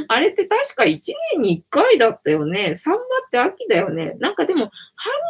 [0.06, 1.00] あれって確か1
[1.34, 2.76] 年に1回だったよね。
[2.76, 4.14] サンマって秋だよね。
[4.20, 4.70] なんかでも、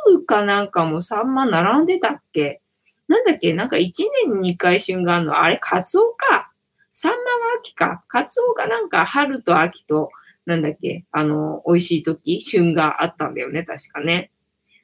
[0.05, 2.61] 春かなんかもサンマ並んでたっけ？
[3.09, 3.53] なんだっけ？
[3.55, 3.93] なんか1
[4.27, 5.39] 年に2回旬があるの。
[5.41, 6.51] あれ、カツオか。
[6.93, 7.23] サンマは
[7.61, 8.05] 秋か。
[8.09, 10.11] カツオがなんか春と秋と、
[10.47, 11.05] なんだっけ？
[11.13, 13.63] あの、美味しい時、旬があったんだよね。
[13.65, 14.31] 確かね。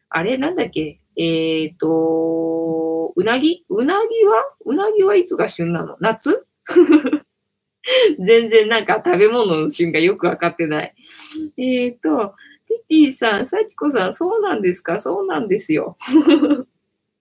[0.09, 1.01] あれ、なんだっけ？
[1.17, 3.65] えっ、ー、と、うなぎ？
[3.69, 4.43] うなぎは？
[4.65, 5.97] うなぎはいつが旬なの？
[6.01, 6.47] 夏？
[8.21, 10.95] 全然なんか食べ物の旬がよくわかってない。
[11.57, 12.35] えっ、ー、と、
[12.69, 15.01] ティティさん、サチコさん、そうなんですか？
[15.01, 15.97] そうなんですよ。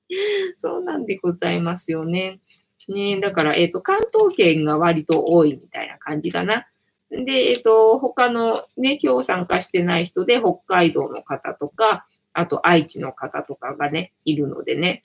[0.58, 2.40] そうなんでございますよね。
[2.88, 6.68] ねだから、えっ、ー、と、関東圏が割と多いみたいな感じかな。
[7.12, 15.04] で、えっ、ー、と、他のね、今日参加してない人で北海道の方とか、あと愛知の方とかがね、いるのでね。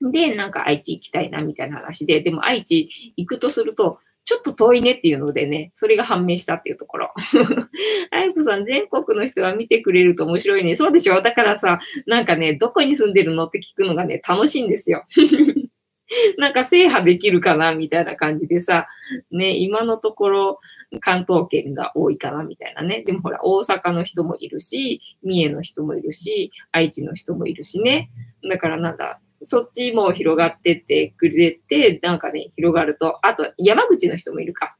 [0.00, 7.12] で、なんか愛知行きたいなみたいな話で、でも愛知行くとすると、ちょっと遠いねっていうのでね、それが判明したっていうところ。
[8.10, 10.76] あいこさん、全国の人が見てくれると面白いね。
[10.76, 11.20] そうでしょ？
[11.20, 15.04] だからさ、なんかね、どこに住んでるのって聞くのがね、楽しいんですよ。
[16.38, 18.88] なんか制覇できるかなみたいな感じでさ、
[19.30, 20.60] ね、今のところ、
[21.00, 23.02] 関東圏が多いかなみたいなね。
[23.02, 28.10] でもほら、大阪の人もいるし、三重の人もいるし、愛知の人もいるしね。
[28.48, 34.76] だからなんだ、そっちも広がってってくれて、なんかね、広がると、あと山口の人もいるか。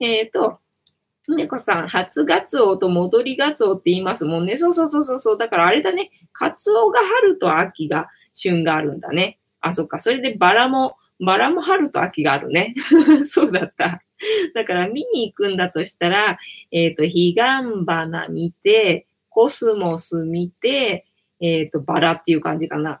[0.00, 0.58] えっ、ー、と、
[1.28, 4.56] 猫さん、初ガツオと戻りガツオって言いますもんね。
[4.56, 5.38] そうそうそうそう。
[5.38, 6.10] だからあれだね。
[6.32, 9.38] カツオが春と秋が旬があるんだね。
[9.60, 9.98] あ、そっか。
[9.98, 12.74] それでバラも、バラも春と秋があるね。
[13.24, 14.02] そうだった。
[14.54, 16.38] だから見に行くんだとしたら、
[16.70, 21.06] えっ、ー、と、彼岸花見て、コスモス見て、
[21.40, 23.00] えっ、ー、と、バラっていう感じかな。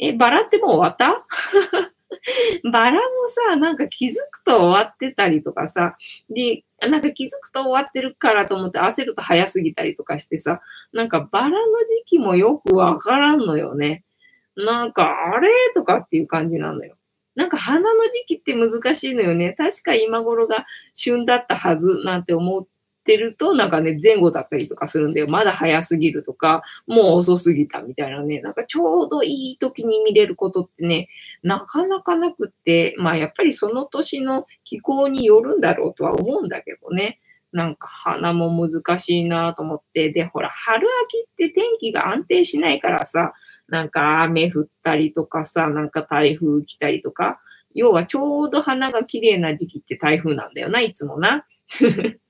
[0.00, 1.26] え、バラってもう終わった？
[2.72, 5.96] バラもさ、なんか気づくと終わってたりとかさ、
[6.28, 10.60] で、なんか気づくと終わってるからと思って焦ると早すぎたりとかしてさ、
[10.92, 14.04] なんかバラの時期もよくわからんのよね。
[14.56, 16.96] なんか、あれとかっていう感じなのよ。
[17.36, 19.54] なんか花の時期って難しいのよね。
[19.56, 22.66] 確か今頃が旬だったはずなんて思っ
[23.04, 25.26] てると、なんかね、前後だったりとかするんだよ。
[25.28, 28.40] まだ早すぎるとか、もう遅すぎたみたいなね。
[28.40, 31.08] なんかちょうどいい時に見れることってね、
[31.42, 37.20] なかなかなくって、まあやっぱりその年の気候によるんだろうとは思うんだけどね。
[37.52, 40.10] なんか花も難しいなと思って。
[40.10, 43.32] で、ほら、春秋って天気が安定しないからさ、
[43.68, 47.40] なんか雨降ったりとかさ、なんか台風来たりとか、
[47.74, 51.46] 要はちょうど花が綺麗な時期って台風なんだよな、いつもな。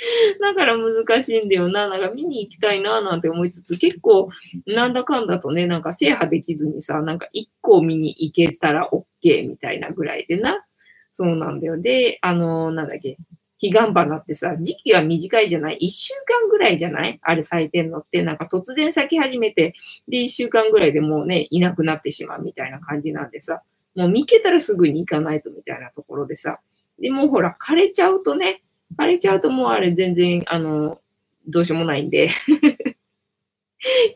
[0.40, 1.88] だから難しいんだよな。
[1.88, 4.28] なんか見に行きたいななんて思いつつ、結構
[4.66, 10.64] なんだかんだとね、なんか制覇できずにさ、なんか一個見に行けたら OK みたいなぐらいでな。
[11.10, 11.80] そうなんだよ。
[11.80, 13.16] で、あのー、なんだっけ。
[13.60, 15.78] 彼岸花ってさ、時期は短いじゃない？
[15.80, 17.18] 一週間ぐらいじゃない？
[17.22, 19.74] あれ咲いてんのって、なんか突然咲き始めて、
[20.06, 23.62] で、一週間ぐらいでもうね、いなくなってしまうみたいな感じなんでさ、
[23.96, 26.60] もう見けたらすぐに行かないとみたいなところでさ、
[27.00, 28.62] で、もほら、枯れちゃうとね、
[28.96, 31.00] 枯れちゃうともうあれ全然、あの、
[31.46, 32.28] どうしようもないんで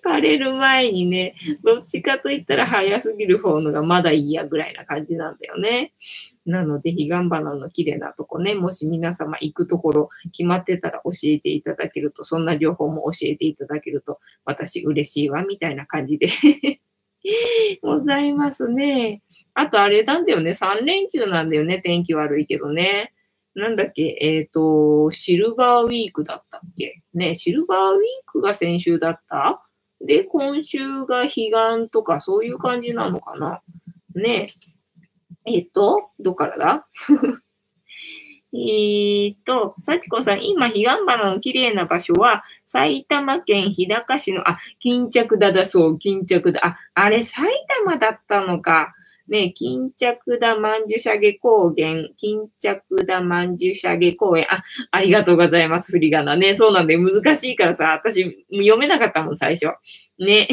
[0.05, 5.93] 枯れる前にね、どっちかと言ったら早すぎる方のがまだいいやぐらいな感じなんだよね。
[6.45, 16.27] なので、彼岸花の綺麗なとこね、もし皆様行くところ決まってたら教えていただけると、そんな情報も教えていただけると、私嬉しいわ、みたいな感じで
[17.83, 19.23] ございますね。
[19.55, 23.13] あとあれなんだよね、3連休なんだよね、天気悪いけどね。
[23.55, 27.03] なんだっけ、えっ、ー、と、シルバーウィークだったっけ？
[27.15, 29.63] ね、シルバーウィークが先週だった？
[30.01, 31.51] で、今週が彼岸
[31.91, 33.61] とかそういう感じなのかな？
[34.15, 34.47] ね
[35.45, 36.87] えっ、ー、と、どっからだ？
[38.55, 46.67] えっと、幸子さん、今、彼岸花の綺麗な場所は、埼玉県日高市の、あ、巾着田だそう、巾着田。
[46.67, 47.49] あ、あれ、埼
[47.85, 48.95] 玉だったのか。
[49.33, 54.47] ね、巾着田万樹斜下高原、巾着田万樹斜下公園。
[54.51, 56.53] あ、ありがとうございます、振り仮名ね。
[56.53, 59.69] そうなんで、難しいからさ、私、読めなかったもん、最初。
[60.19, 60.49] ね。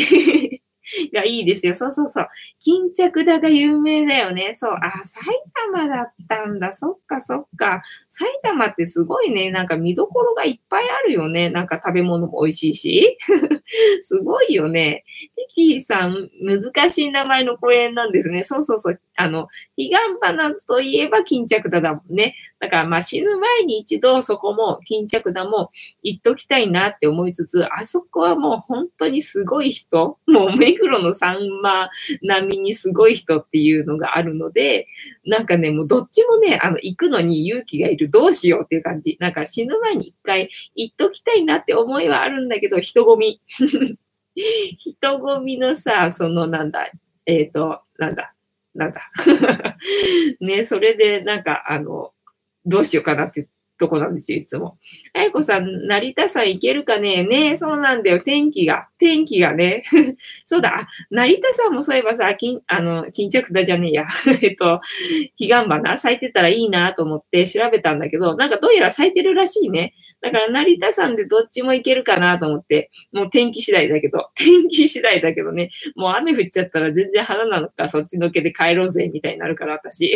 [1.14, 1.76] がいいですよ。
[1.76, 2.28] そうそうそう。
[2.62, 4.54] 巾着田が有名だよね。
[4.54, 4.72] そう。
[4.72, 5.26] あ、埼
[5.74, 6.74] 玉だったんだ。
[6.74, 7.82] そっかそっか。
[8.10, 9.52] 埼玉ってすごいね。
[9.52, 11.50] なんか見どころがいっぱいあるよね。
[11.50, 13.18] なんか食べ物も美味しいし。
[14.02, 15.04] すごいよね。
[15.36, 18.44] テキーさん、難しい名前の公園なんですね。
[18.44, 19.02] そうそうそう。
[19.16, 22.36] あの、彼岸花といえば巾着田だもんね。
[22.60, 25.72] だからまあ死ぬ前に一度そこも巾着田も
[26.04, 30.18] 行っときたいなって思いつつ、あそこはもう本当にすごい人。
[30.28, 31.90] もう目黒のサンマ
[32.22, 34.88] 並みにすごい人っていうのがあるので、
[35.26, 38.10] なんかね、もうどっちもね、あの、行くのに勇気がいる。
[38.10, 39.18] どうしようっていう感じ。
[39.20, 43.42] なんか死ぬ前に一回行っときたいなって思いはあるんだけど、人混み。
[44.78, 46.92] 人混みのさ、そのなんだ、
[47.26, 48.34] えっ、ー、と、なんだ、
[48.76, 49.12] なんだ。
[50.40, 52.14] ね、それでなんか、あの、
[52.70, 53.48] どうしようかなって
[53.80, 54.78] とこなんですよ、いつも。
[55.14, 57.24] あやこさん、成田山行けるかね？
[57.24, 58.20] ねそうなんだよ。
[58.20, 58.90] 天気が。
[59.00, 59.84] 天気がね。
[60.46, 60.88] そうだ。
[61.10, 64.06] 成田山もそういえばさ、金、あの、巾着だじゃねえや。
[64.44, 64.82] えっと、
[65.40, 65.98] 彼岸花？
[65.98, 69.94] 咲いてたらいいなと思って調べたんだけど、なんかどうやら咲いてるらしいね。
[70.22, 80.14] だから成田山でどっちも行けるかなと思って、もう天気次第だけど、 天気次第だけどね、もう雨降っちゃったら全然花なのか、そっちのけで帰ろうぜ、みたいになるから、私。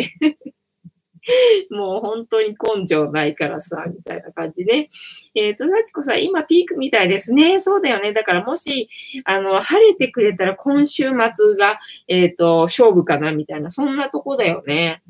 [1.70, 4.90] もう本当に根性ないからさ、みたいな感じで。
[5.34, 7.60] えっ、ー、と、幸子さん、今ピークみたいですね。
[7.60, 8.12] そうだよね。
[8.12, 8.88] だからもし、
[9.24, 11.04] あの、晴れてくれたら今週
[11.34, 15.02] 末が、えっ、ー、と、勝負かな、みたいな、そんなとこだよね。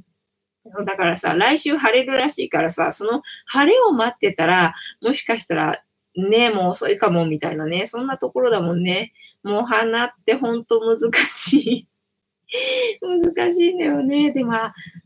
[0.86, 5.82] だからさ、来週晴れるらしいからさ、その晴れを待ってたら、もしかしたら、
[6.16, 9.12] ね、もう遅いかも、みたいなね、そんなところだもんね。
[9.42, 11.88] もう花ってほんと難しい。
[13.00, 14.32] 難しいんだよね。
[14.32, 14.52] でも、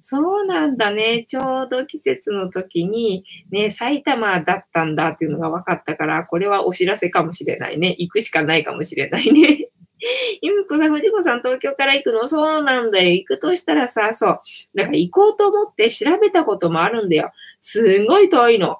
[0.00, 1.24] そうなんだね。
[1.26, 7.94] ちょうど季節の時に、ね、埼玉だったんだっていうのが分かったから、これはお知らせかもしれないね。
[7.98, 9.68] 行くしかないかもしれないね。
[10.42, 12.28] ゆみこさん、藤子さん、東京から行くの？
[12.28, 13.10] そうなんだよ。
[13.10, 14.40] 行くとしたらさ、そう。
[14.74, 17.32] だから行こうと思って調べたこともあるんだよ。
[17.60, 18.78] すんごい遠いの。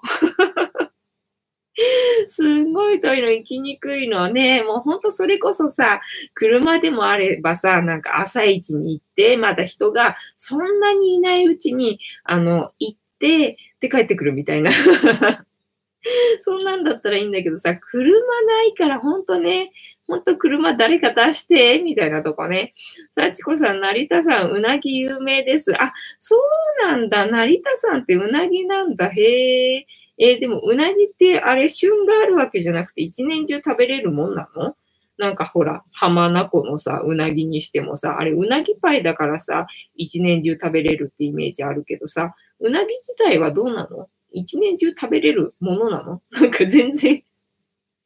[2.29, 4.62] すんごい遠いの、行きにくいのね。
[4.62, 6.01] もうほんとそれこそさ、
[6.35, 14.70] 車でもあればさ、なんか朝一に行って、まだ人がそんなにいないうちに、あの、行って、で帰ってくるみたいな。
[16.41, 18.11] そんなんだったらいいんだけどさ、車
[18.43, 19.72] ないからほんとね、
[20.07, 22.74] ほんと車誰か出して、みたいなとこね。
[23.14, 25.72] 幸子さん、成田さん、うなぎ有名です。
[25.81, 27.26] あ、そうなんだ。
[27.26, 29.11] 成田さんってうなぎなんだ。
[29.11, 29.87] へえ。
[30.21, 34.77] えー、でも、うなぎってあれ、旬があるわけじゃなくて、一年中食べれるもんなの？
[35.16, 39.66] なんかほら、浜名湖のさ、うなぎにしてもさ、あれ、うなぎパイだからさ、
[39.97, 44.09] 一年中食べれるってイメージあるけどさ、うなぎ自体はどうなの？
[44.31, 46.23] 一年中食べれるものなの？
[46.31, 47.23] なんか全然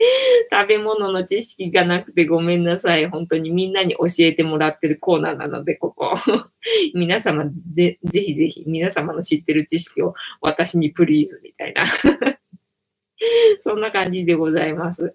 [0.50, 3.08] 食べ物の知識がなくてごめんなさい。
[3.08, 6.16] 本当にみんなに教えてもらってるコーナーなので、ここ。
[6.94, 7.44] 皆様
[7.74, 11.84] で、ぜひぜひ皆様の知ってる知識を私にプリーズみたいな。
[13.58, 15.14] そんな感じでございます。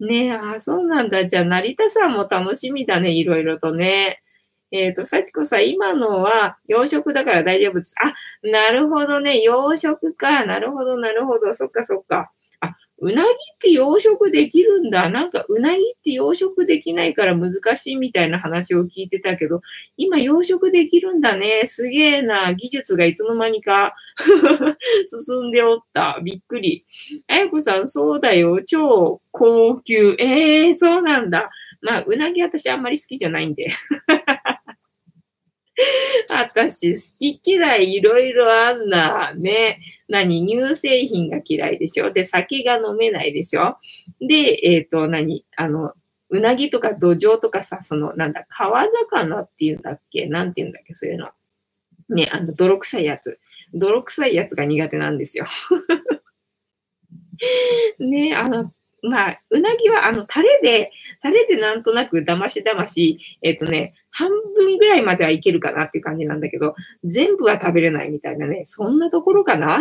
[0.00, 1.26] ねえ、あ、そうなんだ。
[1.26, 3.10] じゃあ、成田さんも楽しみだね。
[3.12, 4.22] いろいろとね。
[4.70, 7.94] えっ、ー、と、幸子さん、今のは洋食だから大丈夫です。
[8.02, 8.14] あ、
[8.48, 9.42] なるほどね。
[9.42, 10.46] 洋食か。
[10.46, 11.52] なるほど、なるほど。
[11.52, 12.32] そっか、そっか。
[13.02, 15.10] うなぎって養殖できるんだ。
[15.10, 19.60] なんかうなぎって養殖できないから難しいみたいな話を聞いてたけど、
[19.96, 21.62] 今養殖できるんだね。
[21.66, 22.54] すげえな。
[22.54, 23.96] 技術がいつの間にか
[25.26, 26.20] 進んでおった。
[26.22, 26.84] びっくり。
[27.26, 28.62] あやこさん、そうだよ。
[28.64, 30.14] 超高級。
[30.20, 31.50] ええー、そうなんだ。
[31.80, 33.66] まあ、うなぎ私あんまり好きじゃないんで。
[36.40, 39.34] 私、好き嫌いいろいろあんな。
[39.34, 39.80] ね。
[40.08, 40.46] 何？
[40.46, 42.12] 乳製品が嫌いでしょ？
[42.12, 43.76] で、酒が飲めないでしょ？
[44.20, 45.44] で、えっ、ー、と、何？
[45.56, 45.92] あの、
[46.30, 50.26] うなぎとか土壌とかさ、その、なんだ、川魚っていうんだっけ？
[50.26, 50.94] なんていうんだっけ？
[50.94, 51.28] そういうの。
[52.08, 53.38] ね、あの、泥臭いやつ。
[53.74, 55.46] 泥臭いやつが苦手なんですよ。
[57.98, 58.72] ね、あの、
[59.02, 60.92] まあ、うなぎは、あの、タレで、
[61.22, 69.78] タレでなんとなくだましだまし、えっ、ー、とね、半分ぐらいまではいけるかなっていう感じなんだけど、全部は食べれないみたいなね、そんなところかな？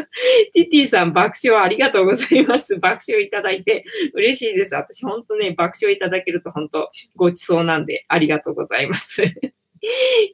[0.54, 2.78] ティティさん爆笑ありがとうございます。
[2.78, 3.84] 爆笑いただいて
[4.14, 4.74] 嬉しいです。
[4.74, 9.24] 私ほんとね、爆笑いただけると本当ごちそうなんでありがとうございます。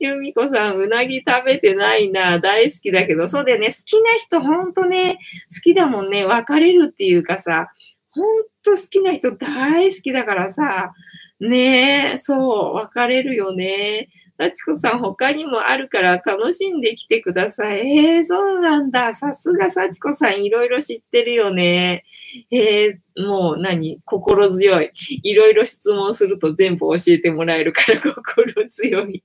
[0.00, 2.38] ゆみこさん、うなぎ食べてないな。
[2.38, 3.68] 大好きだけど、そうだよね。
[3.68, 5.18] 好きな人ほんとね、
[5.52, 6.24] 好きだもんね。
[6.24, 7.68] 別れるっていうかさ、
[8.12, 10.92] ほんと好きな人大好きだからさ、
[11.40, 14.08] ねえ、そう、別れるよね。
[14.40, 17.98] 幸子さん、他にもあるから楽しんできてください。
[17.98, 19.12] えー、そうなんだ。
[19.12, 22.04] さすが幸子さん、いろいろ知ってるよね。
[22.50, 24.00] えー、もう何？
[24.04, 24.92] 心強い。
[25.22, 29.22] いろいろ質問すると全部教えてもらえるから 心強い。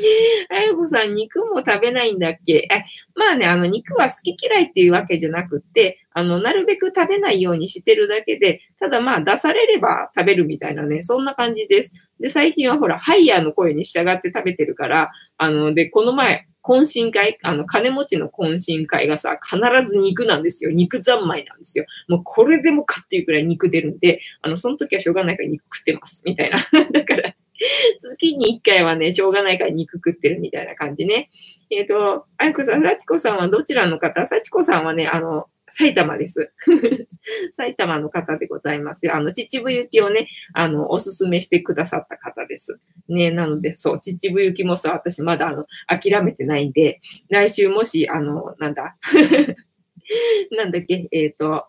[0.50, 2.68] あやこさん、肉も食べないんだっけ？
[2.70, 2.84] え、
[3.14, 11.92] まあね、あの、肉は好き嫌いっていうわけじゃなくって、あの、なるべく食べないようにしてるだけで、ただまあ、出されれば食べるみたいなね、そんな感じです。
[12.20, 19.58] で、最近はほら、ハイヤーの声に従って食べてるから、あの、で、この前、懇親会、あの、金持ちの懇親会がさ、必
[19.90, 20.70] ず肉なんですよ。
[20.70, 21.86] 肉三昧なんですよ。
[22.08, 26.22] もうこれでもかっていうくらい肉出るんで、あの、その時はしょうがないから肉食ってます。
[26.26, 26.58] みたいな。
[26.92, 27.32] だから、
[27.98, 31.30] 月に1回はね、しょうがないから肉食ってるみたいな感じね。
[31.70, 34.26] えっ、ー、と、あやこさん、さちこさんはどちらの方？
[34.26, 36.52] さちこさんはね、あの、埼玉です。
[37.52, 39.14] 埼玉の方でございますよ。
[39.14, 42.80] あの、秩父行きをね、あの、おすすめしてくださった方です。
[43.08, 48.96] ね、なので、そう、秩父行きもさ、私まだあの、諦めてないんで、来週もし、あの、なんだ、
[50.56, 51.66] なんだっけ、えっ、ー、と、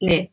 [0.00, 0.32] ね、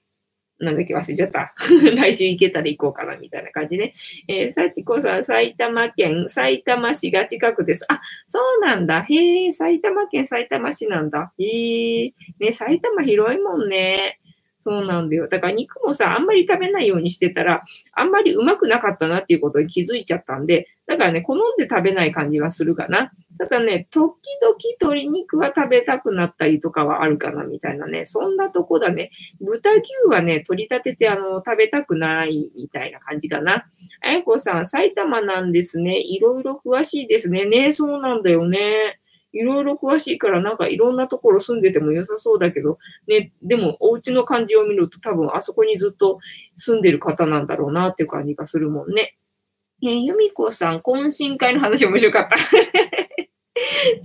[0.59, 1.53] なんだっけ忘れちゃった？
[1.95, 3.93] 来週行けたら行こうかな、みたいな感じね。
[4.27, 7.85] えー、幸子さん、埼玉県、埼玉市が近くです。
[7.89, 9.01] あ、そうなんだ。
[9.03, 11.33] へえ、埼玉県、埼玉市なんだ。
[11.37, 14.19] へえ、ね、埼玉広いもんね。
[14.59, 15.27] そうなんだよ。
[15.27, 23.11] だから肉もさ、あんまり食べないようにしてたら、あんまりうまくなかったなっていうことに気づいちゃったんで、だからね、好んで食べない感じはするかな。
[23.37, 28.05] ただね、時々鶏肉は食べたくなったりとかはあるかなみたいなね。
[28.05, 29.11] そんなとこだね。
[29.41, 33.65] 豚牛はね、取り立ててあの、食べたくないみたいな感じかな。
[34.01, 35.99] あやこさん、埼玉なんですね。
[35.99, 37.45] いろいろ詳しいですね。
[37.45, 38.99] ね、そうなんだよね。
[39.33, 42.77] いろいろ詳しいから、なんかいろんなところ住んでても良さそうだけど、
[43.07, 46.19] ね、でもお家の感じを見ると多分あそこにずっと
[46.55, 49.17] 住んでる方なんだろうなっていう感じがするもんね。
[49.83, 52.35] え、由美子さん、懇親会の話面白かった。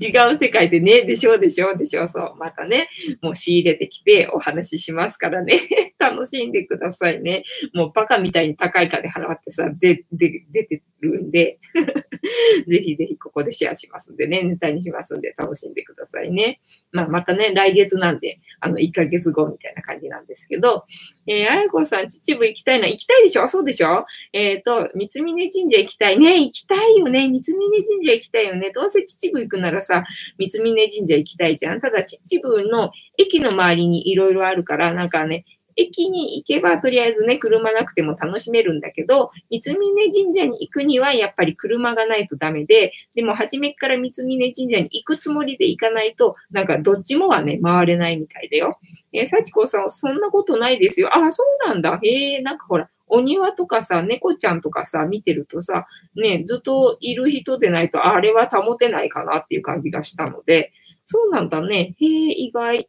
[0.00, 2.08] 違う世界でね、でしょうでしょうでしょう。
[2.08, 2.34] そう。
[2.38, 2.88] またね、
[3.22, 5.58] もう仕入れてきてお話ししますからね。
[5.98, 7.44] 楽しんでくださいね。
[7.74, 11.58] もうバカみたいに高い金払ってさ、で、で、出てるんで、
[12.68, 16.60] ぜひぜひここでシェアしますんでね、ネタにしますんで楽しんでくださいね。
[16.92, 20.84] まあ、またね、来月なんで、あの、1ヶ月後みたいな感じなんですけど、
[21.26, 22.88] えー、あやこさん、秩父行きたいな。
[22.88, 23.46] 行きたいでしょ？
[23.48, 24.04] そうでしょ？
[24.32, 26.42] えっ、ー、と、三峯神社行きたいね。
[26.42, 27.28] 行きたいよね。
[27.28, 28.70] 三峯神社行きたいよね。
[28.74, 30.04] どうせ秩父行くならさ、
[30.38, 31.80] 三峯神社行きたいじゃん。
[31.80, 35.44] ただ、秩父の駅の周りにいろいろあるから、なんかね、
[35.76, 48.78] 駅に行けばとりあえずね、車なくても楽しめるんだけど、三峯神社に行くにはやっぱり車がないとダメで、でも初めから三峯神社に行くつもりで行かないと、なんかどっちもはね、回れないみたいだよ。
[49.12, 51.16] えー、幸子さん、そんなことないですよ。
[51.16, 51.98] あ、そうなんだ。
[52.02, 55.86] へえ、なんかほら、お庭とかさ、猫ちゃんとかさ、見てるとさ、
[56.16, 60.72] ね、ずっといる人でないと、あれは保てないかなっていう感じがしたので、
[61.04, 61.94] そうなんだね。
[62.00, 62.78] へえ、意外。
[62.78, 62.86] っ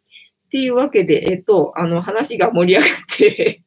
[0.51, 3.63] ていうわけで、えっと、あの、話が盛り上がって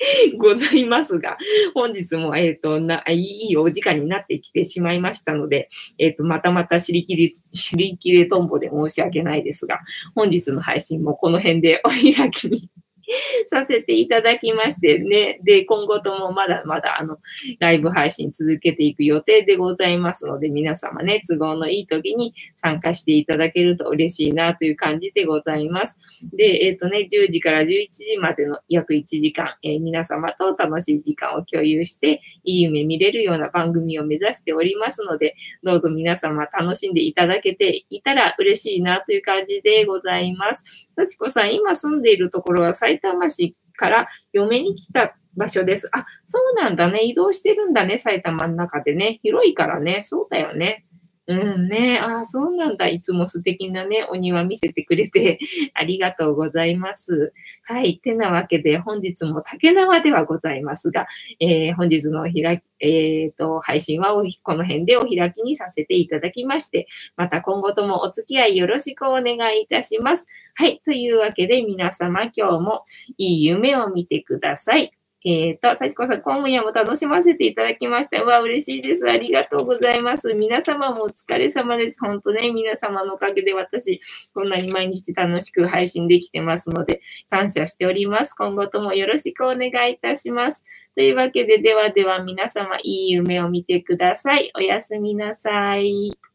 [0.38, 1.36] ございますが、
[1.74, 9.80] 本日も、えっ、ー、とな、いいお時間になってきてしまいましたので、えっ、ー、と、またまた尻切り、尻切れとんぼで申し訳ないですが、
[10.14, 12.70] 本日の配信もこの辺でお開きに
[13.46, 15.40] させていただきましてね。
[15.42, 17.18] で、今後ともまだまだあの、
[17.58, 25.98] ライブ配信続けていく予定でございますので、皆様ね、都合のいい時に参加していただけると嬉しいなという感じでございます。
[26.32, 40.86] で、えっ、ー、とね、10時から11時までの約1時間、えー、皆様と楽しい時間を共有して、いい夢見れるような番組を目指しておりますので、どうぞ皆様楽しんでいただけていたら嬉しいなという感じでございます。
[41.06, 45.88] 幸子さん、今住んでいるところは埼玉市から嫁に来た場所です。
[45.92, 47.02] あ、そうなんだね。
[47.04, 47.98] 移動してるんだね。
[47.98, 49.20] 埼玉の中でね。
[49.22, 50.00] 広いからね。
[50.04, 50.84] そうだよね。
[51.30, 52.00] うんね。
[52.00, 52.88] ああ、そうなんだ。
[52.88, 55.38] いつも素敵なね、お庭見せてくれて
[55.74, 57.32] ありがとうございます。
[57.62, 57.98] はい。
[57.98, 61.06] てなわけで、本日も竹縄ではございますが、
[61.38, 70.26] えー、本日の開き、えっ、ー、と、配信はこの辺でお開きにさせていただきまして、また今後ともお付き合いよろしくお願いいたします。
[70.54, 70.80] はい。
[70.84, 72.84] というわけで、皆様今日も
[73.18, 74.92] いい夢を見てください。
[75.22, 78.22] えっ、ー、と、幸子さん、今夜も楽しませていただきました。
[78.22, 79.06] うわ、嬉しいです。
[79.06, 80.32] ありがとうございます。
[80.32, 82.00] 皆様もお疲れ様です。
[82.00, 84.00] 本当ね、皆様のおかげで私、
[84.32, 88.32] こんなに毎日楽しく配信できてますので、感謝しております。
[88.32, 90.64] 今後ともよろしくお願いいたします。
[90.94, 94.50] というわけで、ではでは皆様、いい夢を見てください。
[94.56, 96.29] おやすみなさい。